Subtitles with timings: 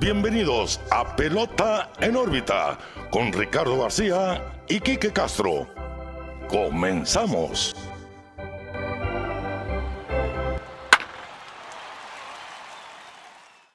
[0.00, 2.78] bienvenidos a Pelota en órbita
[3.10, 5.68] con Ricardo García y Quique Castro.
[6.48, 7.76] Comenzamos.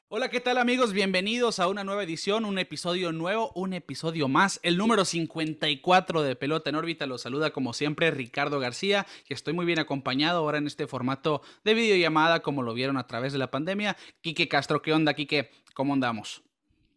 [0.07, 0.93] Hola, ¿qué tal amigos?
[0.93, 6.35] Bienvenidos a una nueva edición, un episodio nuevo, un episodio más, el número 54 de
[6.35, 7.05] Pelota en órbita.
[7.05, 11.41] Los saluda como siempre Ricardo García y estoy muy bien acompañado ahora en este formato
[11.63, 13.95] de videollamada como lo vieron a través de la pandemia.
[14.21, 15.51] Quique Castro, ¿qué onda, Quique?
[15.75, 16.41] ¿Cómo andamos?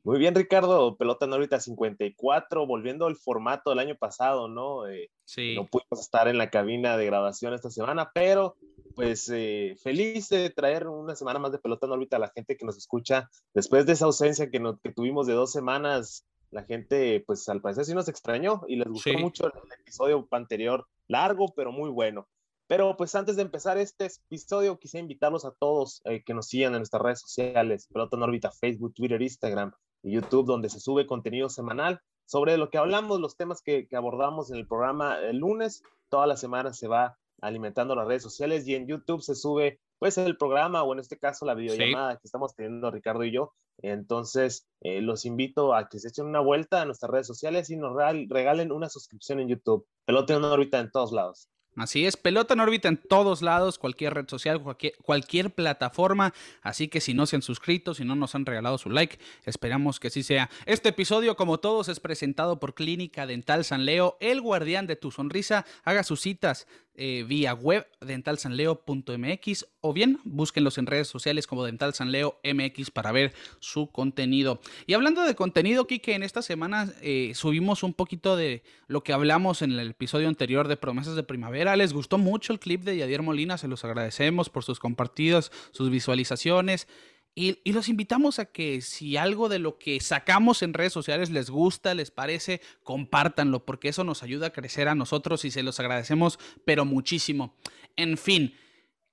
[0.05, 0.97] Muy bien, Ricardo.
[0.97, 4.87] Pelota en órbita 54, volviendo al formato del año pasado, ¿no?
[4.87, 5.57] Eh, sí.
[5.57, 8.55] No pudimos estar en la cabina de grabación esta semana, pero
[8.95, 12.57] pues eh, feliz de traer una semana más de pelota en órbita a la gente
[12.57, 13.29] que nos escucha.
[13.53, 17.85] Después de esa ausencia que, que tuvimos de dos semanas, la gente, pues al parecer
[17.85, 22.29] sí nos extrañó y les gustó mucho el, episodio anterior, largo, pero muy bueno.
[22.69, 26.75] Pero pues antes de empezar este episodio, quisiera invitarlos a todos eh, que nos sigan
[26.75, 29.73] en nuestras redes sociales, Pelota en órbita, Facebook, Twitter, Instagram
[30.03, 33.97] y YouTube, donde se sube contenido semanal sobre lo que hablamos, los temas que, que
[33.97, 35.83] abordamos en el programa el lunes.
[36.11, 40.19] Toda la semana se va alimentando las redes sociales y en YouTube se sube pues
[40.19, 43.55] el programa o en este caso la videollamada que estamos teniendo Ricardo y yo.
[43.79, 47.77] Entonces eh, los invito a que se echen una vuelta a nuestras redes sociales y
[47.77, 49.87] nos regalen una suscripción en YouTube.
[50.05, 51.49] Pelota en órbita en todos lados.
[51.79, 56.35] Así es, pelota en órbita en todos lados, cualquier red social, cualquier, cualquier, plataforma.
[56.61, 60.01] Así que si no se han suscrito, si no nos han regalado su like, esperamos
[60.01, 60.51] que sí sea.
[60.67, 65.11] Este episodio, como todos, es presentado por Clínica Dental San Leo, el guardián de tu
[65.11, 65.65] sonrisa.
[65.85, 66.67] Haga sus citas
[67.01, 73.13] eh, vía web dentalsanleo.mx o bien búsquenlos en redes sociales como Dental Sanleo MX para
[73.13, 74.61] ver su contenido.
[74.87, 79.13] Y hablando de contenido, Kike, en esta semana eh, subimos un poquito de lo que
[79.13, 81.77] hablamos en el episodio anterior de promesas de primavera.
[81.77, 85.91] Les gustó mucho el clip de Yadier Molina, se los agradecemos por sus compartidos, sus
[85.91, 86.89] visualizaciones.
[87.35, 91.51] Y, los invitamos a que si algo de lo que sacamos en redes sociales les
[91.51, 95.79] gusta, les parece, compártanlo, porque eso nos ayuda a crecer a nosotros y se los
[95.79, 97.55] agradecemos, pero muchísimo.
[97.97, 98.55] En fin.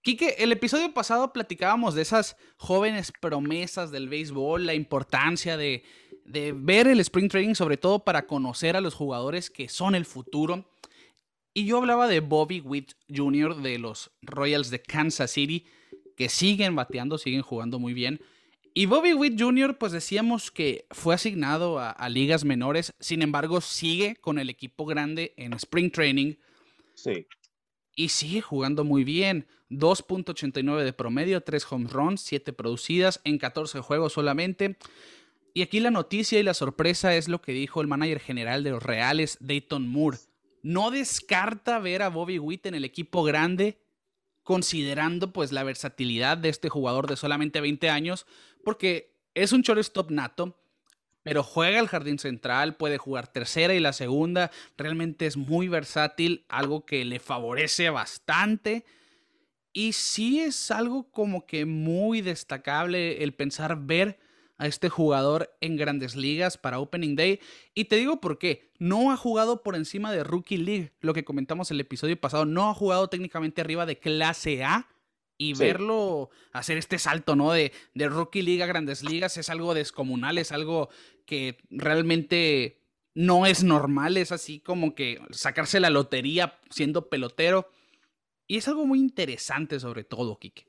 [0.01, 5.83] Quique, el episodio pasado platicábamos de esas jóvenes promesas del béisbol, la importancia de,
[6.25, 10.67] ver el Spring Training, sobre todo para conocer a los jugadores que son el futuro.
[11.53, 13.61] Y yo hablaba de Bobby Witt Jr.
[13.61, 15.65] de los Royals de Kansas City
[16.15, 18.21] que siguen bateando, siguen jugando muy bien.
[18.77, 24.17] Y Bobby Witt Jr., pues decíamos que fue asignado a, ligas menores, sin embargo, sigue
[24.17, 26.35] con el equipo grande en Spring Training.
[26.93, 27.25] Sí.
[27.95, 29.47] Y sigue jugando muy bien.
[29.69, 34.77] 2.89 de promedio, 3 home runs, 7 producidas en 14 juegos solamente.
[35.53, 38.71] Y aquí la noticia y la sorpresa es lo que dijo el manager general de
[38.71, 40.17] los Reales, Dayton Moore.
[40.63, 43.84] No descarta ver a Bobby Witt en el equipo grande
[44.45, 48.27] considerando pues la versatilidad de este jugador de solamente 20 años,
[48.63, 50.57] porque es un shortstop nato,
[51.23, 56.45] pero juega el jardín central, puede jugar tercera y la segunda, realmente es muy versátil,
[56.47, 58.85] algo que le favorece bastante.
[59.73, 64.19] Y sí es algo como que muy destacable el pensar ver
[64.57, 67.39] a este jugador en grandes ligas para Opening Day.
[67.73, 68.71] Y te digo por qué.
[68.79, 72.45] No ha jugado por encima de Rookie League, lo que comentamos el episodio pasado.
[72.45, 74.89] No ha jugado técnicamente arriba de clase A.
[75.37, 77.51] Y verlo hacer este salto, ¿no?
[77.51, 80.87] De, de Rookie League a grandes ligas es algo descomunal, es algo
[81.25, 82.79] que realmente
[83.15, 87.69] no es normal, es así como que sacarse la lotería siendo pelotero.
[88.47, 90.67] Y es algo muy interesante sobre todo, Kike.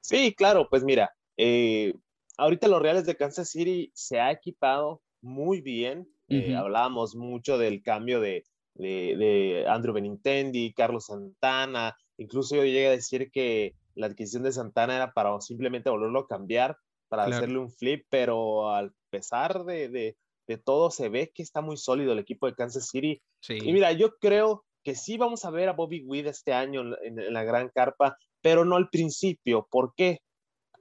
[0.00, 1.94] Sí, claro, pues mira, eh,
[2.36, 6.08] ahorita los Reales de Kansas City se ha equipado muy bien.
[6.28, 8.44] Eh, hablábamos mucho del cambio de,
[8.74, 11.96] de, Andrew Benintendi, Carlos Santana.
[12.16, 16.26] Incluso yo llegué a decir que la adquisición de Santana era para simplemente volverlo a
[16.26, 16.78] cambiar,
[17.08, 20.16] para hacerle un flip, pero al pesar de, de,
[20.64, 23.22] todo, se ve que está muy sólido el equipo de Kansas City.
[23.48, 27.32] Y mira, yo creo que sí vamos a ver a Bobby Witt este año en
[27.32, 29.66] la gran carpa, pero no al principio.
[29.70, 30.20] ¿Por qué?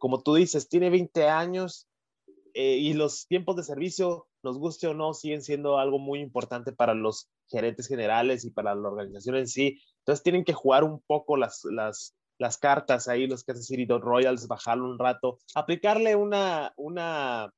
[0.01, 1.87] Como tú dices, tiene 20 años
[2.55, 6.73] eh, y los tiempos de servicio, nos guste o no, siguen siendo algo muy importante
[6.73, 9.79] para los gerentes generales y para la organización en sí.
[9.99, 14.47] Entonces tienen que jugar un poco las, las, las cartas ahí, los Kansas City Royals,
[14.47, 17.53] bajarlo un rato, aplicarle una, una,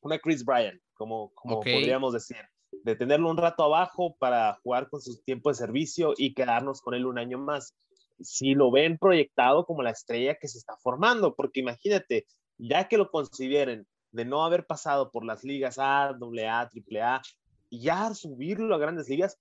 [0.00, 2.38] una Chris Bryant, como, como podríamos decir,
[2.84, 6.94] de tenerlo un rato abajo para jugar con su tiempo de servicio y quedarnos con
[6.94, 7.74] él un año más
[8.22, 12.26] si lo ven proyectado como la estrella que se está formando, porque imagínate,
[12.58, 17.22] ya que lo consideren de no haber pasado por las ligas A, AA, AAA,
[17.70, 19.38] y ya subirlo a grandes ligas,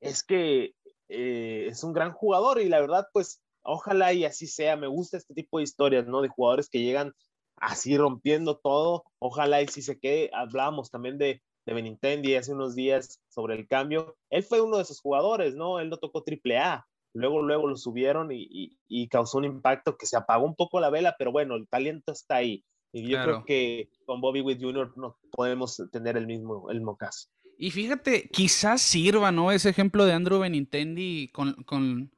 [0.00, 0.74] es que
[1.08, 5.16] eh, es un gran jugador y la verdad, pues ojalá y así sea, me gusta
[5.16, 6.22] este tipo de historias, ¿no?
[6.22, 7.12] De jugadores que llegan
[7.56, 9.04] así rompiendo todo.
[9.18, 13.68] Ojalá y si se quede, hablábamos también de, de Benintendi hace unos días sobre el
[13.68, 14.16] cambio.
[14.30, 15.80] Él fue uno de esos jugadores, ¿no?
[15.80, 16.86] Él no tocó triple A.
[17.14, 20.88] Luego, luego lo subieron y, y, causó un impacto que se apagó un poco la
[20.88, 22.64] vela, pero bueno, el talento está ahí.
[22.92, 24.92] Y yo creo que con Bobby Witt Jr.
[24.96, 27.28] no podemos tener el mismo, el mismo caso.
[27.58, 29.52] Y fíjate, quizás sirva, ¿no?
[29.52, 32.10] Ese ejemplo de Andrew Benintendi con, con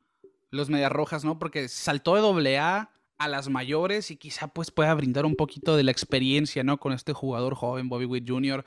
[0.51, 1.39] los Medias Rojas, ¿no?
[1.39, 5.77] Porque saltó de doble A a las mayores y quizá pues pueda brindar un poquito
[5.77, 6.79] de la experiencia, ¿no?
[6.79, 8.65] Con este jugador joven, Bobby Witt Jr.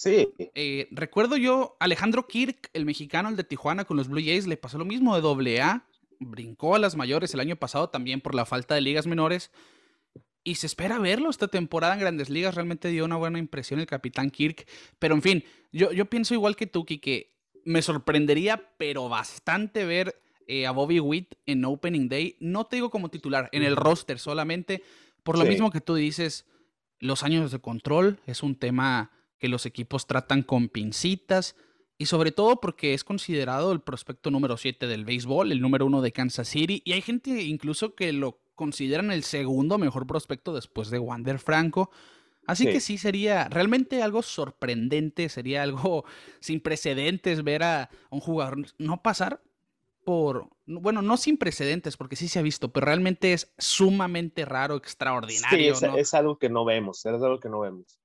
[0.00, 0.28] Sí.
[0.54, 4.56] Eh, recuerdo yo, Alejandro Kirk, el mexicano, el de Tijuana con los Blue Jays, le
[4.56, 5.84] pasó lo mismo de doble A,
[6.18, 9.50] brincó a las mayores el año pasado también por la falta de ligas menores.
[10.42, 12.54] Y se espera verlo esta temporada en Grandes Ligas.
[12.54, 14.66] Realmente dio una buena impresión el capitán Kirk.
[14.98, 17.34] Pero en fin, yo, yo pienso igual que tú, que
[17.66, 22.38] me sorprendería, pero bastante ver eh, a Bobby Witt en Opening Day.
[22.40, 24.82] No te digo como titular, en el roster solamente.
[25.24, 26.46] Por lo mismo que tú dices,
[27.00, 31.56] los años de control es un tema que los equipos tratan con pincitas
[31.98, 36.02] y sobre todo porque es considerado el prospecto número 7 del béisbol, el número 1
[36.02, 40.90] de Kansas City y hay gente incluso que lo consideran el segundo mejor prospecto después
[40.90, 41.90] de Wander Franco.
[42.46, 46.04] Así que sí sería realmente algo sorprendente, sería algo
[46.40, 49.42] sin precedentes ver a un jugador no pasar
[50.04, 54.76] por, bueno, no sin precedentes, porque sí se ha visto, pero realmente es sumamente raro,
[54.76, 55.74] extraordinario.
[55.74, 57.99] Sí, es algo que no vemos, es algo que no vemos.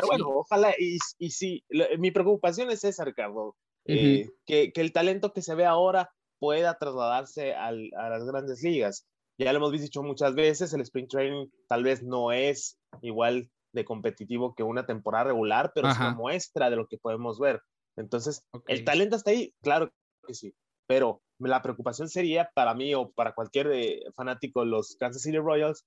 [0.00, 1.64] Pero bueno, ojalá, y, y sí,
[1.98, 6.78] mi preocupación es esa, Ricardo, eh, que, que, el talento que se ve ahora pueda
[6.78, 9.06] trasladarse al, a las grandes ligas.
[9.38, 13.84] Ya lo hemos dicho muchas veces, el sprint training tal vez no es igual de
[13.84, 17.60] competitivo que una temporada regular, pero es una muestra de lo que podemos ver.
[17.96, 19.52] Entonces, ¿el talento está ahí?
[19.62, 19.92] Claro
[20.26, 20.54] que sí,
[20.86, 25.38] pero la preocupación sería para mí o para cualquier eh, fanático de los Kansas City
[25.38, 25.84] Royals,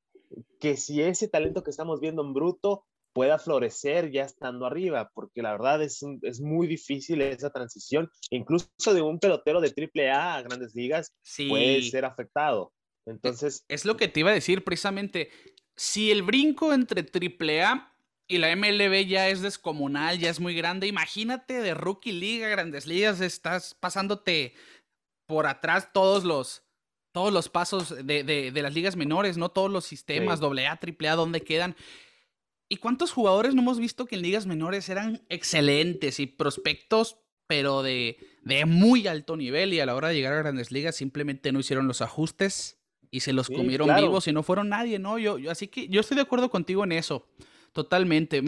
[0.59, 5.41] que si ese talento que estamos viendo en bruto pueda florecer ya estando arriba, porque
[5.41, 10.41] la verdad es, es muy difícil esa transición, incluso de un pelotero de triple A
[10.41, 11.13] grandes ligas
[11.49, 12.71] puede ser afectado.
[13.05, 13.65] Entonces...
[13.67, 15.29] Es, lo que te iba a decir precisamente,
[15.75, 17.93] si el brinco entre triple A
[18.27, 22.87] y la MLB ya es descomunal, ya es muy grande, imagínate de rookie liga, grandes
[22.87, 24.53] ligas, estás pasándote
[25.25, 26.63] por atrás todos los
[27.13, 29.49] todos los pasos de, de, las ligas menores, ¿no?
[29.49, 31.75] Todos los sistemas, doble A, triple A, ¿dónde quedan?
[32.71, 37.83] ¿Y cuántos jugadores no hemos visto que en ligas menores eran excelentes y prospectos, pero
[37.83, 38.15] de,
[38.45, 41.59] de muy alto nivel y a la hora de llegar a grandes ligas simplemente no
[41.59, 42.79] hicieron los ajustes
[43.09, 45.17] y se los comieron vivos y no fueron nadie, ¿no?
[45.17, 47.27] Yo, yo, así que yo estoy de acuerdo contigo en eso,
[47.73, 48.41] totalmente.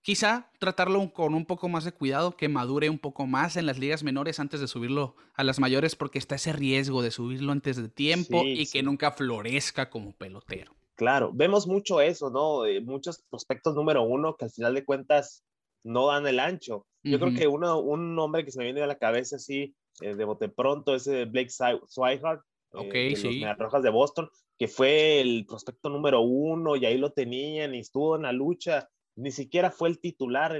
[0.00, 3.78] quizá tratarlo con un poco más de cuidado, que madure un poco más en las
[3.78, 7.76] ligas menores antes de subirlo a las mayores, porque está ese riesgo de subirlo antes
[7.76, 10.74] de tiempo y que nunca florezca como pelotero.
[10.96, 12.62] Claro, vemos mucho eso, ¿no?
[12.82, 15.44] muchos prospectos número uno que al final de cuentas
[15.84, 16.86] no dan el ancho.
[17.02, 20.14] Yo creo que uno, un nombre que se me viene a la cabeza así, eh,
[20.14, 22.42] de bote pronto, es Blake Swihart,
[22.72, 23.40] eh, de sí.
[23.40, 27.80] los Rojas de Boston, que fue el prospecto número uno y ahí lo tenían y
[27.80, 28.88] estuvo en la lucha.
[29.16, 30.58] Ni siquiera fue el titular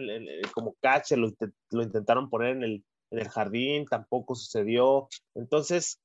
[0.52, 1.32] como catcher, lo,
[1.70, 5.08] lo intentaron poner en el, en el jardín, tampoco sucedió.
[5.34, 6.00] Entonces,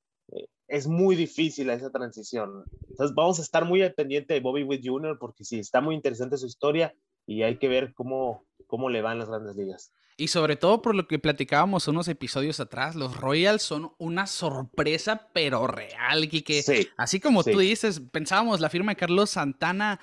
[0.68, 2.64] es muy difícil esa transición.
[2.88, 5.18] Entonces vamos a estar muy al pendiente de Bobby Witt Jr.
[5.18, 6.94] porque sí, está muy interesante su historia
[7.26, 9.92] y hay que ver cómo, cómo le van las grandes ligas.
[10.16, 15.28] Y sobre todo por lo que platicábamos unos episodios atrás, los Royals son una sorpresa,
[15.32, 16.62] pero real, Kike.
[16.62, 19.98] Sí, Así como tú dices, pensábamos la firma de Carlos Santana,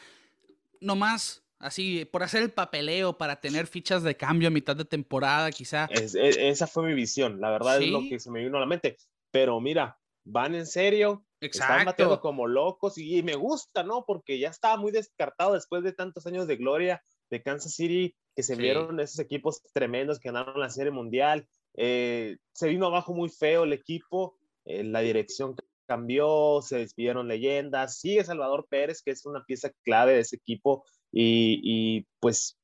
[0.82, 5.52] nomás así, por hacer el papeleo, para tener fichas de cambio a mitad de temporada,
[5.52, 5.88] quizá.
[5.92, 8.66] E, esa fue mi visión, la verdad es lo que se me vino a la
[8.66, 8.98] mente.
[9.30, 11.74] Pero mira, van en serio, Exacto.
[11.74, 14.06] están bateando como locos y, me gusta, ¿no?
[14.06, 18.44] Porque ya estaba muy descartado después de tantos años de gloria de Kansas City, que
[18.44, 21.48] se vieron esos equipos tremendos que ganaron la Serie Mundial.
[21.76, 25.56] Eh, se vino abajo muy feo el equipo, eh, la dirección
[25.86, 30.84] cambió, se despidieron leyendas, sigue Salvador Pérez, que es una pieza clave de ese equipo,
[31.12, 32.58] y, y pues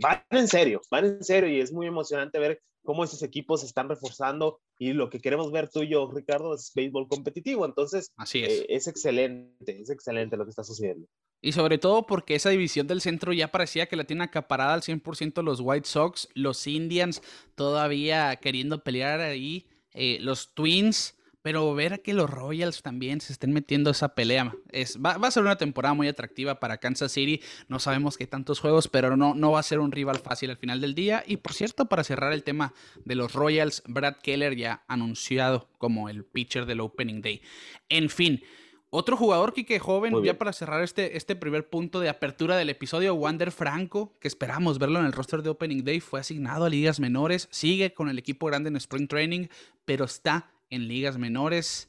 [0.00, 3.66] van en serio, van en serio, y es muy emocionante ver cómo esos equipos se
[3.66, 7.66] están reforzando y lo que queremos ver tú y yo, Ricardo, es béisbol competitivo.
[7.66, 8.60] Entonces, Así es.
[8.60, 11.06] Eh, es excelente, es excelente lo que está sucediendo.
[11.40, 14.82] Y sobre todo porque esa división del centro ya parecía que la tiene acaparada al
[14.82, 17.22] 100% los White Sox, los Indians
[17.54, 23.32] todavía queriendo pelear ahí, eh, los Twins pero ver a que los Royals también se
[23.32, 27.40] estén metiendo esa pelea es, va, a ser una temporada muy atractiva para Kansas City.
[27.68, 30.56] No sabemos qué tantos juegos, pero no, no va a ser un rival fácil al
[30.56, 31.22] final del día.
[31.26, 36.08] Y por cierto, para cerrar el tema de los Royals, Brad Keller ya anunciado como
[36.08, 37.42] el pitcher del Opening Day.
[37.88, 38.42] En fin,
[38.90, 43.14] Otro jugador, Kike, joven, ya para cerrar este, este primer punto de apertura del episodio,
[43.14, 46.98] Wander Franco, que esperamos verlo en el roster de Opening Day, fue asignado a ligas
[46.98, 49.48] menores, sigue con el equipo grande en Spring Training,
[49.84, 51.88] pero está en ligas menores.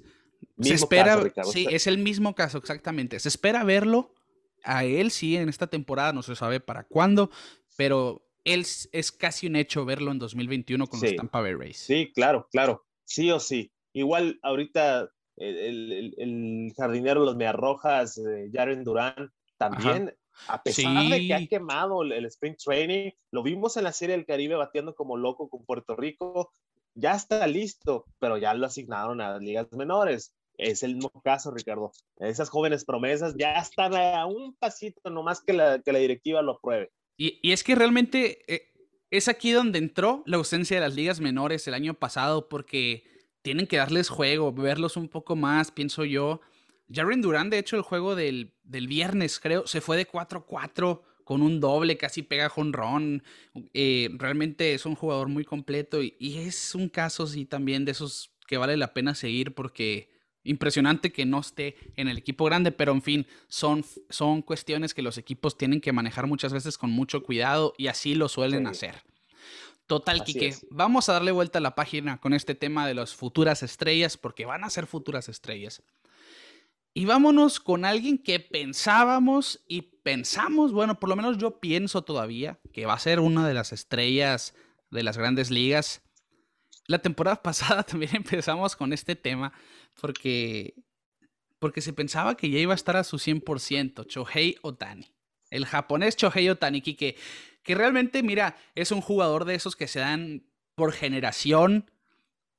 [0.59, 3.19] Se espera, sí, es el mismo caso, exactamente.
[3.19, 4.13] Se espera verlo
[4.63, 7.31] a él, sí, en esta temporada, no se sabe para cuándo,
[7.77, 11.77] pero él es casi un hecho verlo en 2021 con los Tampa Bay Rays.
[11.77, 13.71] Sí, claro, claro, sí o sí.
[13.93, 20.15] Igual ahorita el, jardinero de los Mearrojas, eh, Jaren Durán, también,
[20.47, 24.25] a pesar de que ha quemado el, Spring Training, lo vimos en la Serie del
[24.25, 26.53] Caribe bateando como loco con Puerto Rico,
[26.99, 30.33] ya está listo, pero ya lo asignaron a las ligas menores.
[30.57, 31.91] Es el mismo caso, Ricardo.
[32.17, 36.53] Esas jóvenes promesas ya están a un pasito nomás que la, que la directiva lo
[36.53, 36.91] apruebe.
[37.17, 38.73] Y, y es que realmente eh,
[39.09, 43.03] es aquí donde entró la ausencia de las ligas menores el año pasado, porque
[43.41, 46.41] tienen que darles juego, verlos un poco más, pienso yo.
[46.91, 51.43] Jaren Durán, de hecho, el juego del, del viernes, creo, se fue de 4-4 con
[51.43, 53.21] un doble, casi pega jonrón.
[53.75, 58.31] Eh, realmente es un jugador muy completo y, es un caso, sí, también de esos
[58.47, 60.09] que vale la pena seguir porque
[60.43, 65.03] impresionante que no esté en el equipo grande, pero en fin, son, son cuestiones que
[65.03, 69.03] los equipos tienen que manejar muchas veces con mucho cuidado y así lo suelen hacer.
[69.85, 70.55] Total, Quique.
[70.71, 74.45] Vamos a darle vuelta a la página con este tema de las futuras estrellas, porque
[74.45, 75.83] van a ser futuras estrellas.
[76.93, 82.59] Y vámonos con alguien que pensábamos y pensamos, bueno, por lo menos yo pienso todavía
[82.73, 84.55] que va a ser una de las estrellas
[84.89, 86.01] de las grandes ligas.
[86.87, 89.53] La temporada pasada también empezamos con este tema
[90.01, 90.73] porque,
[91.59, 95.13] porque se pensaba que ya iba a estar a su 100%, Chohei Otani.
[95.51, 97.15] El japonés Chohei Otani, Kike,
[97.63, 100.43] que realmente, mira, es un jugador de esos que se dan
[100.75, 101.91] por generación.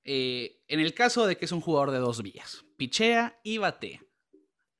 [0.04, 4.00] Eh, en el caso de que es un jugador de dos vías, pichea y batea.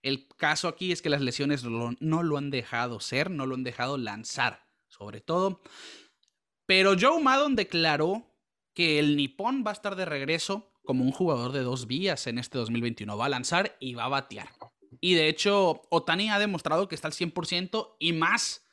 [0.03, 3.65] El caso aquí es que las lesiones no lo han dejado ser, no lo han
[3.65, 5.61] dejado lanzar, sobre todo.
[6.67, 8.27] Pero Joe Maddon declaró
[8.75, 12.39] que el Nippon va a estar de regreso como un jugador de dos vías en
[12.39, 13.17] este 2021.
[13.17, 14.49] Va a lanzar y va a batear.
[15.01, 18.65] Y de hecho, Otani ha demostrado que está al 100% y más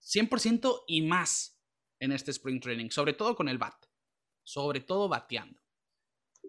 [0.00, 1.60] 100% y más
[2.00, 3.86] en este Spring Training, sobre todo con el bat,
[4.42, 5.57] sobre todo bateando.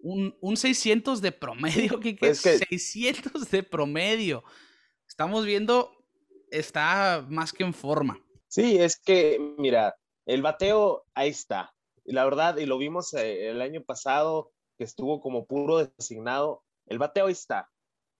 [0.02, 2.40] Un, 600 de promedio, ¿qué es?
[2.40, 4.44] 600 de promedio.
[5.08, 5.90] Estamos viendo,
[6.50, 8.18] está más que en forma.
[8.48, 11.74] Sí, es que, mira, el bateo ahí está.
[12.04, 16.98] La verdad, y lo vimos eh, el año pasado, que estuvo como puro designado, el
[16.98, 17.70] bateo ahí está.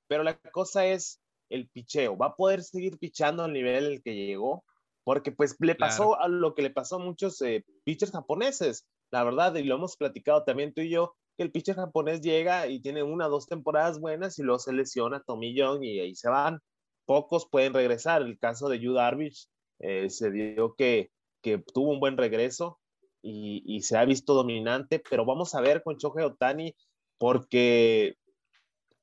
[0.07, 2.17] Pero la cosa es el picheo.
[2.17, 4.65] ¿Va a poder seguir pichando al nivel el que llegó?
[5.05, 9.25] porque pues le pasó a lo que le pasó a muchos eh, pitchers japoneses, la
[9.25, 12.81] verdad, y lo hemos platicado también tú y yo, que el pitcher japonés llega y
[12.81, 16.29] tiene una o dos temporadas buenas y luego se lesiona Tommy Young y ahí se
[16.29, 16.61] van.
[17.07, 18.23] Pocos pueden regresar.
[18.23, 21.11] El caso de Yu Darvish eh, se dio que,
[21.43, 22.79] que tuvo un buen regreso
[23.23, 26.75] y, y, se ha visto dominante, pero vamos a ver con Shohei Otani
[27.19, 28.17] porque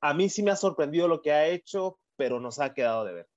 [0.02, 3.14] a mí sí me ha sorprendido lo que ha hecho, pero nos ha quedado de
[3.14, 3.30] ver.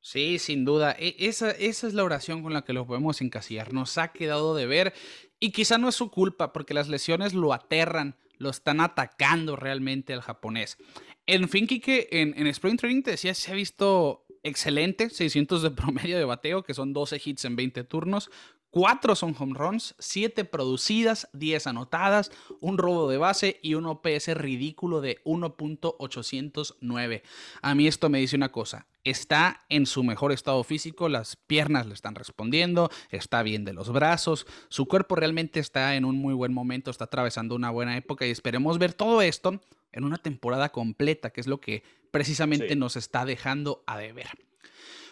[0.00, 0.94] Sí, sin duda.
[0.98, 3.72] E, esa, esa, es la oración con la que lo podemos encasillar.
[3.72, 4.92] Nos ha quedado de ver
[5.40, 10.12] y quizá no es su culpa porque las lesiones lo aterran, lo están atacando realmente
[10.12, 10.78] al japonés.
[11.26, 15.70] En fin, Kike, en, en Spring Training te decía, se ha visto excelente, 600 de
[15.70, 18.30] promedio de bateo, que son 12 hits en 20 turnos,
[18.74, 24.34] 4 son home runs, 7 producidas, 10 anotadas, un robo de base y un OPS
[24.34, 27.22] ridículo de 1.809.
[27.62, 31.86] A mí esto me dice una cosa, está en su mejor estado físico, las piernas
[31.86, 36.34] le están respondiendo, está bien de los brazos, su cuerpo realmente está en un muy
[36.34, 39.60] buen momento, está atravesando una buena época y esperemos ver todo esto
[39.92, 44.30] en una temporada completa, que es lo que precisamente nos está dejando a deber.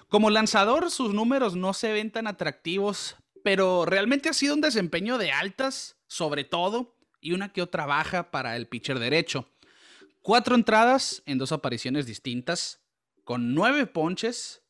[0.08, 5.18] Como lanzador, sus números no se ven tan atractivos pero realmente ha sido un desempeño
[5.18, 9.48] de altas, sobre todo, y una que otra baja para el pitcher derecho.
[10.22, 12.80] Cuatro entradas en dos apariciones distintas,
[13.24, 14.62] con nueve ponches,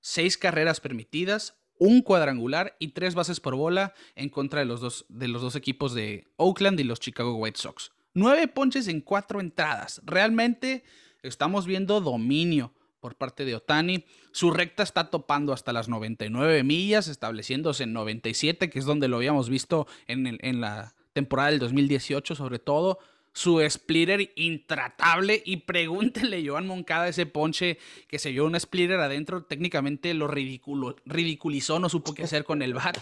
[0.00, 5.04] seis carreras permitidas, un cuadrangular y tres bases por bola en contra de los dos,
[5.08, 7.92] de los dos equipos de Oakland y los Chicago White Sox.
[8.14, 10.00] Nueve ponches en cuatro entradas.
[10.04, 10.84] Realmente
[11.22, 12.72] estamos viendo dominio
[13.06, 14.04] por parte de Otani.
[14.32, 19.18] Su recta está topando hasta las 99 millas, estableciéndose en 97, que es donde lo
[19.18, 22.98] habíamos visto en, en la temporada del 2018 sobre todo.
[23.32, 29.44] Su splitter intratable y pregúntenle Joan Moncada ese ponche que se vio un splitter adentro,
[29.44, 32.98] técnicamente lo ridiculizó, no supo qué hacer con el bat.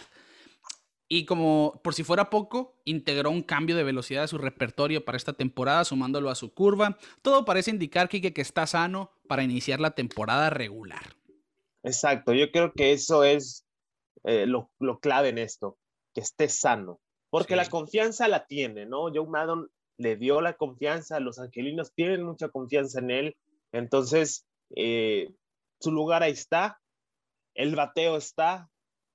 [1.15, 5.17] Y como por si fuera poco, integró un cambio de velocidad a su repertorio para
[5.17, 6.99] esta temporada, sumándolo a su curva.
[7.23, 11.15] Todo parece indicar, Kike, que está sano para iniciar la temporada regular.
[11.85, 13.65] Exacto, yo creo que eso es
[14.25, 15.79] eh, lo, clave en esto,
[16.15, 16.99] que esté sano,
[17.31, 19.03] porque la confianza la tiene, ¿no?
[19.15, 23.37] Joe Maddon le dio la confianza, los angelinos tienen mucha confianza en él,
[23.71, 25.33] entonces eh,
[25.79, 26.81] su lugar ahí está,
[27.55, 28.69] el bateo está,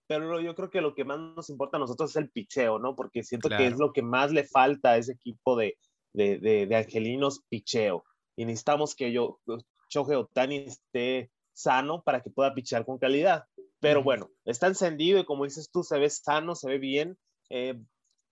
[0.10, 2.96] pero yo creo que lo que más nos importa a nosotros es el picheo, ¿no?
[2.96, 5.78] Porque siento que es lo que más le falta a ese equipo de,
[6.14, 8.04] de, de, angelinos picheo.
[8.36, 9.40] Y necesitamos que yo,
[9.88, 13.44] Choje Otani esté sano para que pueda pichear con calidad.
[13.80, 17.16] Pero bueno, está encendido y como dices tú, se ve sano, se ve bien.
[17.52, 17.80] Eh,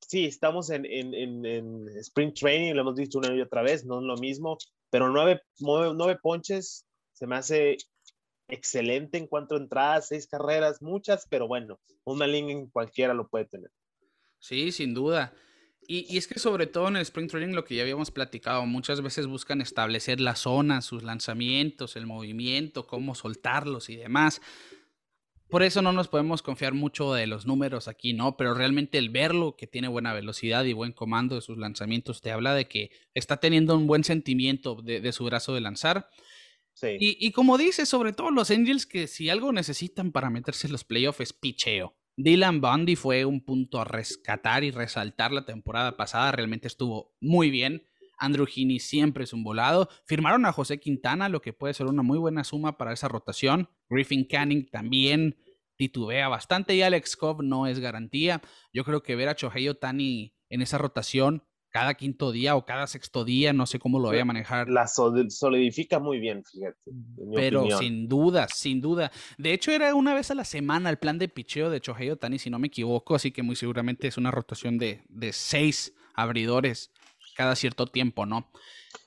[0.02, 4.00] sí, estamos en, en, en, Spring Training, lo hemos dicho una y otra vez, no
[4.00, 4.58] es lo mismo,
[4.90, 7.78] pero nueve, nueve, nueve ponches se me hace
[8.48, 13.46] excelente en cuanto a entradas, seis carreras, muchas, pero bueno, línea en cualquiera lo puede
[13.46, 13.72] tener.
[14.39, 15.34] Sí, sin duda.
[15.89, 19.01] Y, es que sobre todo en el Spring Training lo que ya habíamos platicado, muchas
[19.01, 24.42] veces buscan establecer la zona, sus lanzamientos, el movimiento, cómo soltarlos y demás.
[25.50, 28.36] Por eso no nos podemos confiar mucho de los números aquí, ¿no?
[28.36, 32.32] Pero realmente el verlo, que tiene buena velocidad y buen comando de sus lanzamientos, te
[32.32, 36.10] habla de que está teniendo un buen sentimiento de, de su brazo de lanzar.
[37.00, 40.84] Y, como dice, sobre todo los Angels, que si algo necesitan para meterse en los
[40.84, 41.96] playoffs es picheo.
[42.18, 47.52] Dylan Bundy fue un punto a rescatar y resaltar la temporada pasada, realmente estuvo muy
[47.52, 47.84] bien.
[48.18, 49.90] Andrew Heaney siempre es un volado.
[50.06, 53.70] Firmaron a José Quintana, lo que puede ser una muy buena suma para esa rotación.
[53.90, 55.38] Griffin Canning también
[55.76, 58.42] titubea bastante y Alex Cobb no es garantía.
[58.74, 62.88] Yo creo que ver a Chohei Otani en esa rotación cada quinto día o cada
[62.88, 64.70] sexto día, no sé cómo lo voy a manejar.
[64.70, 66.92] La solidifica muy bien, fíjate.
[67.36, 69.12] Pero sin duda, sin duda.
[69.38, 72.40] De hecho, era una vez a la semana el plan de picheo de Chohei Otani,
[72.40, 76.92] si no me equivoco, así que muy seguramente es una rotación de, de seis abridores
[77.36, 78.50] cada cierto tiempo, ¿no?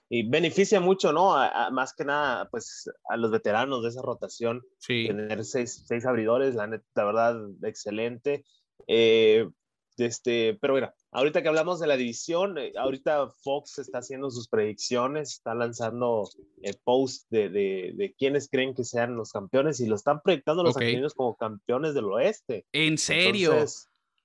[0.09, 1.37] Y beneficia mucho, ¿no?
[1.71, 5.07] más que nada, pues a los veteranos de esa rotación, sí.
[5.07, 8.45] tener seis, seis abridores, la, la verdad, excelente.
[8.89, 9.49] Eh,
[9.97, 14.49] este, pero bueno, ahorita que hablamos de la división, eh, ahorita Fox está haciendo sus
[14.49, 16.29] predicciones, está lanzando
[16.63, 20.63] el post de, de, de quiénes creen que sean los campeones y lo están proyectando
[20.63, 21.01] los okay.
[21.17, 22.67] como campeones del oeste.
[22.73, 23.55] ¿En serio?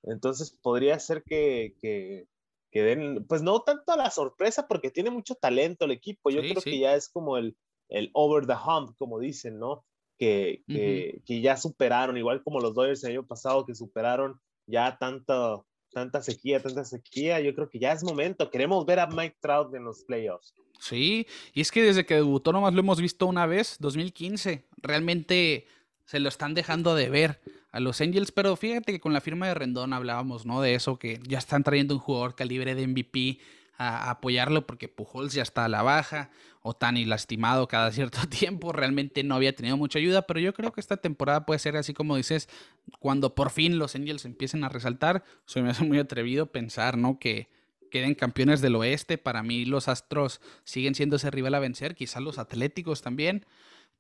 [0.04, 2.28] Entonces, podría ser que, que,
[2.72, 6.30] que, den, pues no tanto a la sorpresa, porque tiene mucho talento el equipo.
[6.30, 7.58] Yo creo que ya es como el,
[7.90, 9.84] el over the hump, como dicen, ¿no?
[10.18, 14.98] Que, que, que, ya superaron, igual como los Dodgers el año pasado que superaron ya
[14.98, 18.50] tanto, tanta sequía, tanta sequía, yo creo que ya es momento.
[18.50, 20.54] Queremos ver a Mike Trout en los playoffs.
[20.80, 24.66] Sí, y es que desde que debutó nomás lo hemos visto una vez, 2015.
[24.78, 25.68] Realmente
[26.06, 29.48] se lo están dejando de ver a los Angels, pero fíjate que con la firma
[29.48, 30.62] de Rendón hablábamos, ¿no?
[30.62, 33.40] De eso, que ya están trayendo un jugador calibre de MVP
[33.78, 36.30] a, apoyarlo porque Pujols ya está a la baja,
[36.68, 40.74] o Tani lastimado cada cierto tiempo, realmente no había tenido mucha ayuda, pero yo creo
[40.74, 42.50] que esta temporada puede ser así como dices,
[42.98, 47.20] cuando por fin los Angels empiecen a resaltar, se me hace muy atrevido pensar, ¿no?
[47.20, 47.50] Que
[47.92, 52.24] queden campeones del oeste, para mí los Astros siguen siendo ese rival a vencer, quizás
[52.24, 53.46] los Atléticos también,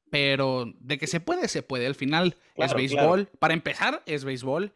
[0.10, 4.74] pero de que se puede, se puede, al final es béisbol, para empezar es béisbol,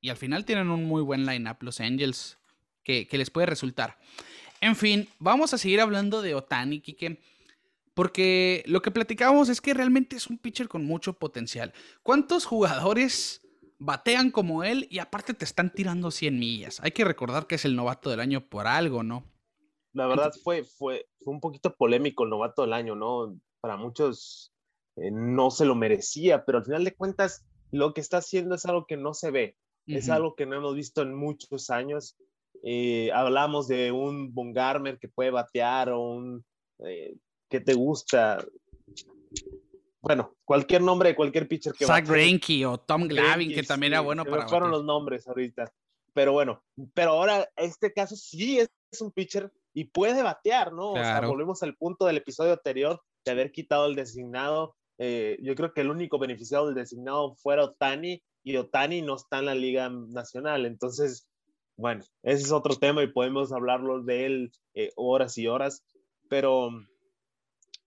[0.00, 2.38] y al final tienen un muy buen lineup los Angels
[2.84, 3.98] que, que les puede resultar.
[4.64, 7.20] En fin, vamos a seguir hablando de Otani, Kike.
[7.92, 11.74] Porque lo que platicábamos es que realmente es un pitcher con mucho potencial.
[12.02, 13.42] ¿Cuántos jugadores
[13.78, 16.80] batean como él y aparte te están tirando 100 millas?
[16.82, 19.30] Hay que recordar que es el novato del año por algo, ¿no?
[19.92, 23.38] La verdad fue, fue, fue un poquito polémico el novato del año, ¿no?
[23.60, 24.50] Para muchos
[24.96, 28.64] eh, no se lo merecía, pero al final de cuentas lo que está haciendo es
[28.64, 32.16] algo que no se ve, es algo que no hemos visto en muchos años
[32.66, 36.44] eh, hablamos de un Bongarmer que puede batear o un
[36.78, 37.14] eh,
[37.50, 38.42] que te gusta.
[40.00, 44.00] Bueno, cualquier nombre de cualquier pitcher que Zach Greinke o Tom Glavin, que también era
[44.00, 45.70] bueno para fueron los nombres ahorita.
[46.14, 48.68] Pero bueno, pero ahora este caso sí es,
[49.00, 50.92] un pitcher y puede batear, ¿no?
[50.92, 54.74] O sea, volvemos al punto del episodio anterior de haber quitado el designado.
[54.98, 59.40] Eh, yo creo que el único beneficiado del designado fuera Otani y Otani no está
[59.40, 60.64] en la Liga Nacional.
[60.64, 61.26] Entonces,
[61.76, 65.84] bueno, ese es otro tema y podemos hablarlo de él eh, horas y horas,
[66.28, 66.70] pero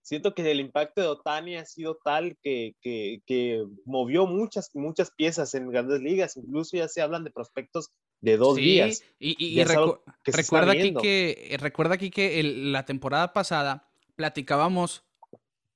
[0.02, 5.54] siento que el impacto de Otani ha sido tal que, que, movió muchas, muchas piezas
[5.54, 9.02] en grandes ligas, incluso ya se hablan de prospectos de dos días.
[9.18, 15.04] Y, y, recuerda, aquí que, recuerda aquí que la temporada pasada platicábamos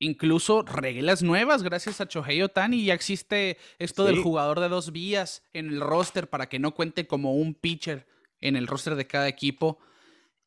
[0.02, 2.84] incluso reglas nuevas gracias a Chohei Otani.
[2.84, 7.06] Ya existe esto del jugador de dos vías en el roster para que no cuente
[7.06, 8.06] como un pitcher
[8.40, 9.78] en el roster de cada equipo.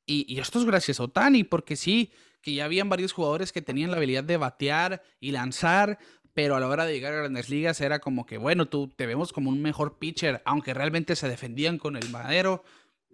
[0.06, 3.62] Y, y, esto es gracias a Otani, porque sí, que ya habían varios jugadores que
[3.62, 5.98] tenían la habilidad de batear y lanzar,
[6.34, 9.06] pero a la hora de llegar a grandes ligas era como que, bueno, tú te
[9.06, 12.64] vemos como un mejor pitcher, aunque realmente se defendían con el madero,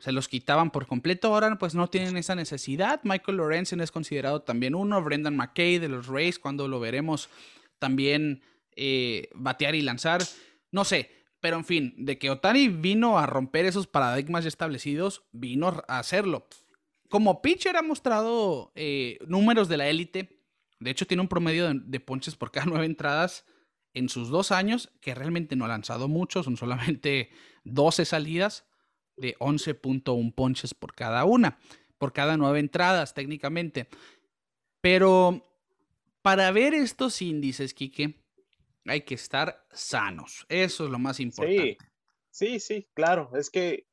[0.01, 3.01] se los quitaban por completo, ahora pues no tienen esa necesidad.
[3.03, 7.29] Michael Lorenzen es considerado también uno, Brendan McKay de los Rays, cuando lo veremos
[7.77, 8.41] también
[8.75, 10.23] eh, batear y lanzar,
[10.71, 15.83] no sé, pero en fin, de que Otani vino a romper esos paradigmas establecidos, vino
[15.87, 16.47] a hacerlo.
[17.07, 20.41] Como pitcher ha mostrado eh, números de la élite,
[20.81, 23.45] de hecho, tiene un promedio de, ponches por cada nueve entradas
[23.93, 27.29] en sus dos años, que realmente no ha lanzado mucho, son solamente
[27.65, 28.65] 12 salidas
[29.21, 31.57] de 11.1 ponches por cada una,
[31.97, 33.87] por cada nueve entradas técnicamente.
[34.81, 35.47] Pero
[36.21, 38.15] para ver estos índices, Quique,
[38.85, 40.45] hay que estar sanos.
[40.49, 41.77] Eso es lo más importante.
[42.31, 43.31] Sí, sí, sí, claro.
[43.35, 43.85] Es que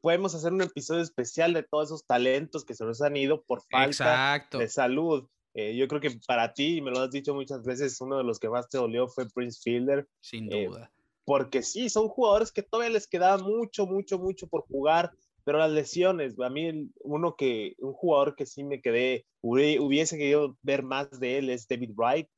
[0.00, 3.62] podemos hacer un episodio especial de todos esos talentos que se nos han ido por
[3.62, 5.26] falta de salud.
[5.54, 8.38] Eh, yo creo que para ti, me lo has dicho muchas veces, uno de los
[8.38, 10.08] que más te dolió fue Prince Fielder.
[10.20, 10.92] Sin eh, duda.
[11.24, 15.12] Porque sí, son jugadores que todavía les quedaba mucho, mucho, mucho por jugar,
[15.44, 20.56] pero las lesiones, a mí uno que, un jugador que sí me quedé, hubiese querido
[20.62, 22.28] ver más de él es David Wright,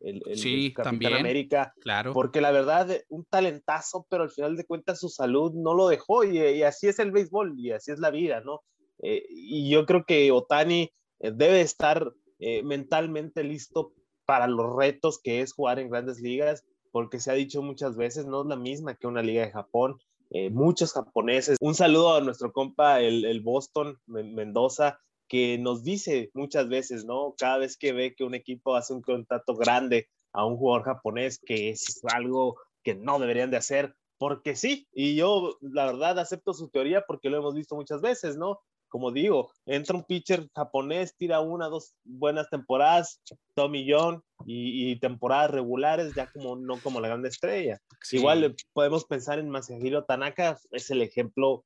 [0.00, 1.72] el, el sí, también, América.
[1.80, 2.12] Claro.
[2.12, 6.24] Porque la verdad, un talentazo, pero al final de cuentas su salud no lo dejó
[6.24, 8.62] y, y así es el béisbol y así es la vida, ¿no?
[9.02, 13.92] Eh, y yo creo que Otani debe estar eh, mentalmente listo
[14.26, 16.64] para los retos que es jugar en grandes ligas,
[16.96, 20.00] porque se ha dicho muchas veces, no es la misma que una liga de Japón.
[20.30, 21.58] Eh, muchos japoneses.
[21.60, 27.34] Un saludo a nuestro compa, el, el Boston Mendoza, que nos dice muchas veces, ¿no?
[27.36, 31.38] Cada vez que ve que un equipo hace un contacto grande a un jugador japonés,
[31.38, 36.54] que es algo que no deberían de hacer, porque sí, y yo la verdad acepto
[36.54, 38.60] su teoría porque lo hemos visto muchas veces, ¿no?
[38.88, 43.20] Como digo, entra un pitcher japonés, tira una, dos buenas temporadas,
[43.54, 47.80] Tommy John y, temporadas regulares, ya como no como la grande estrella.
[48.12, 51.64] Igual podemos pensar en Masahiro Tanaka, es el ejemplo,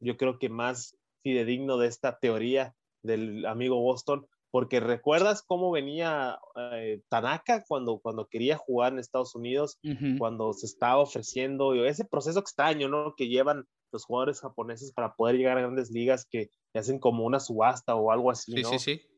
[0.00, 6.38] yo creo que más fidedigno de esta teoría del amigo Boston, porque recuerdas cómo venía
[6.56, 9.78] eh, Tanaka cuando, cuando quería jugar en Estados Unidos,
[10.18, 13.14] cuando se estaba ofreciendo, ese proceso extraño, ¿no?
[13.16, 17.40] Que llevan los jugadores japoneses para poder llegar a grandes ligas que hacen como una
[17.40, 18.70] subasta o algo así, ¿no?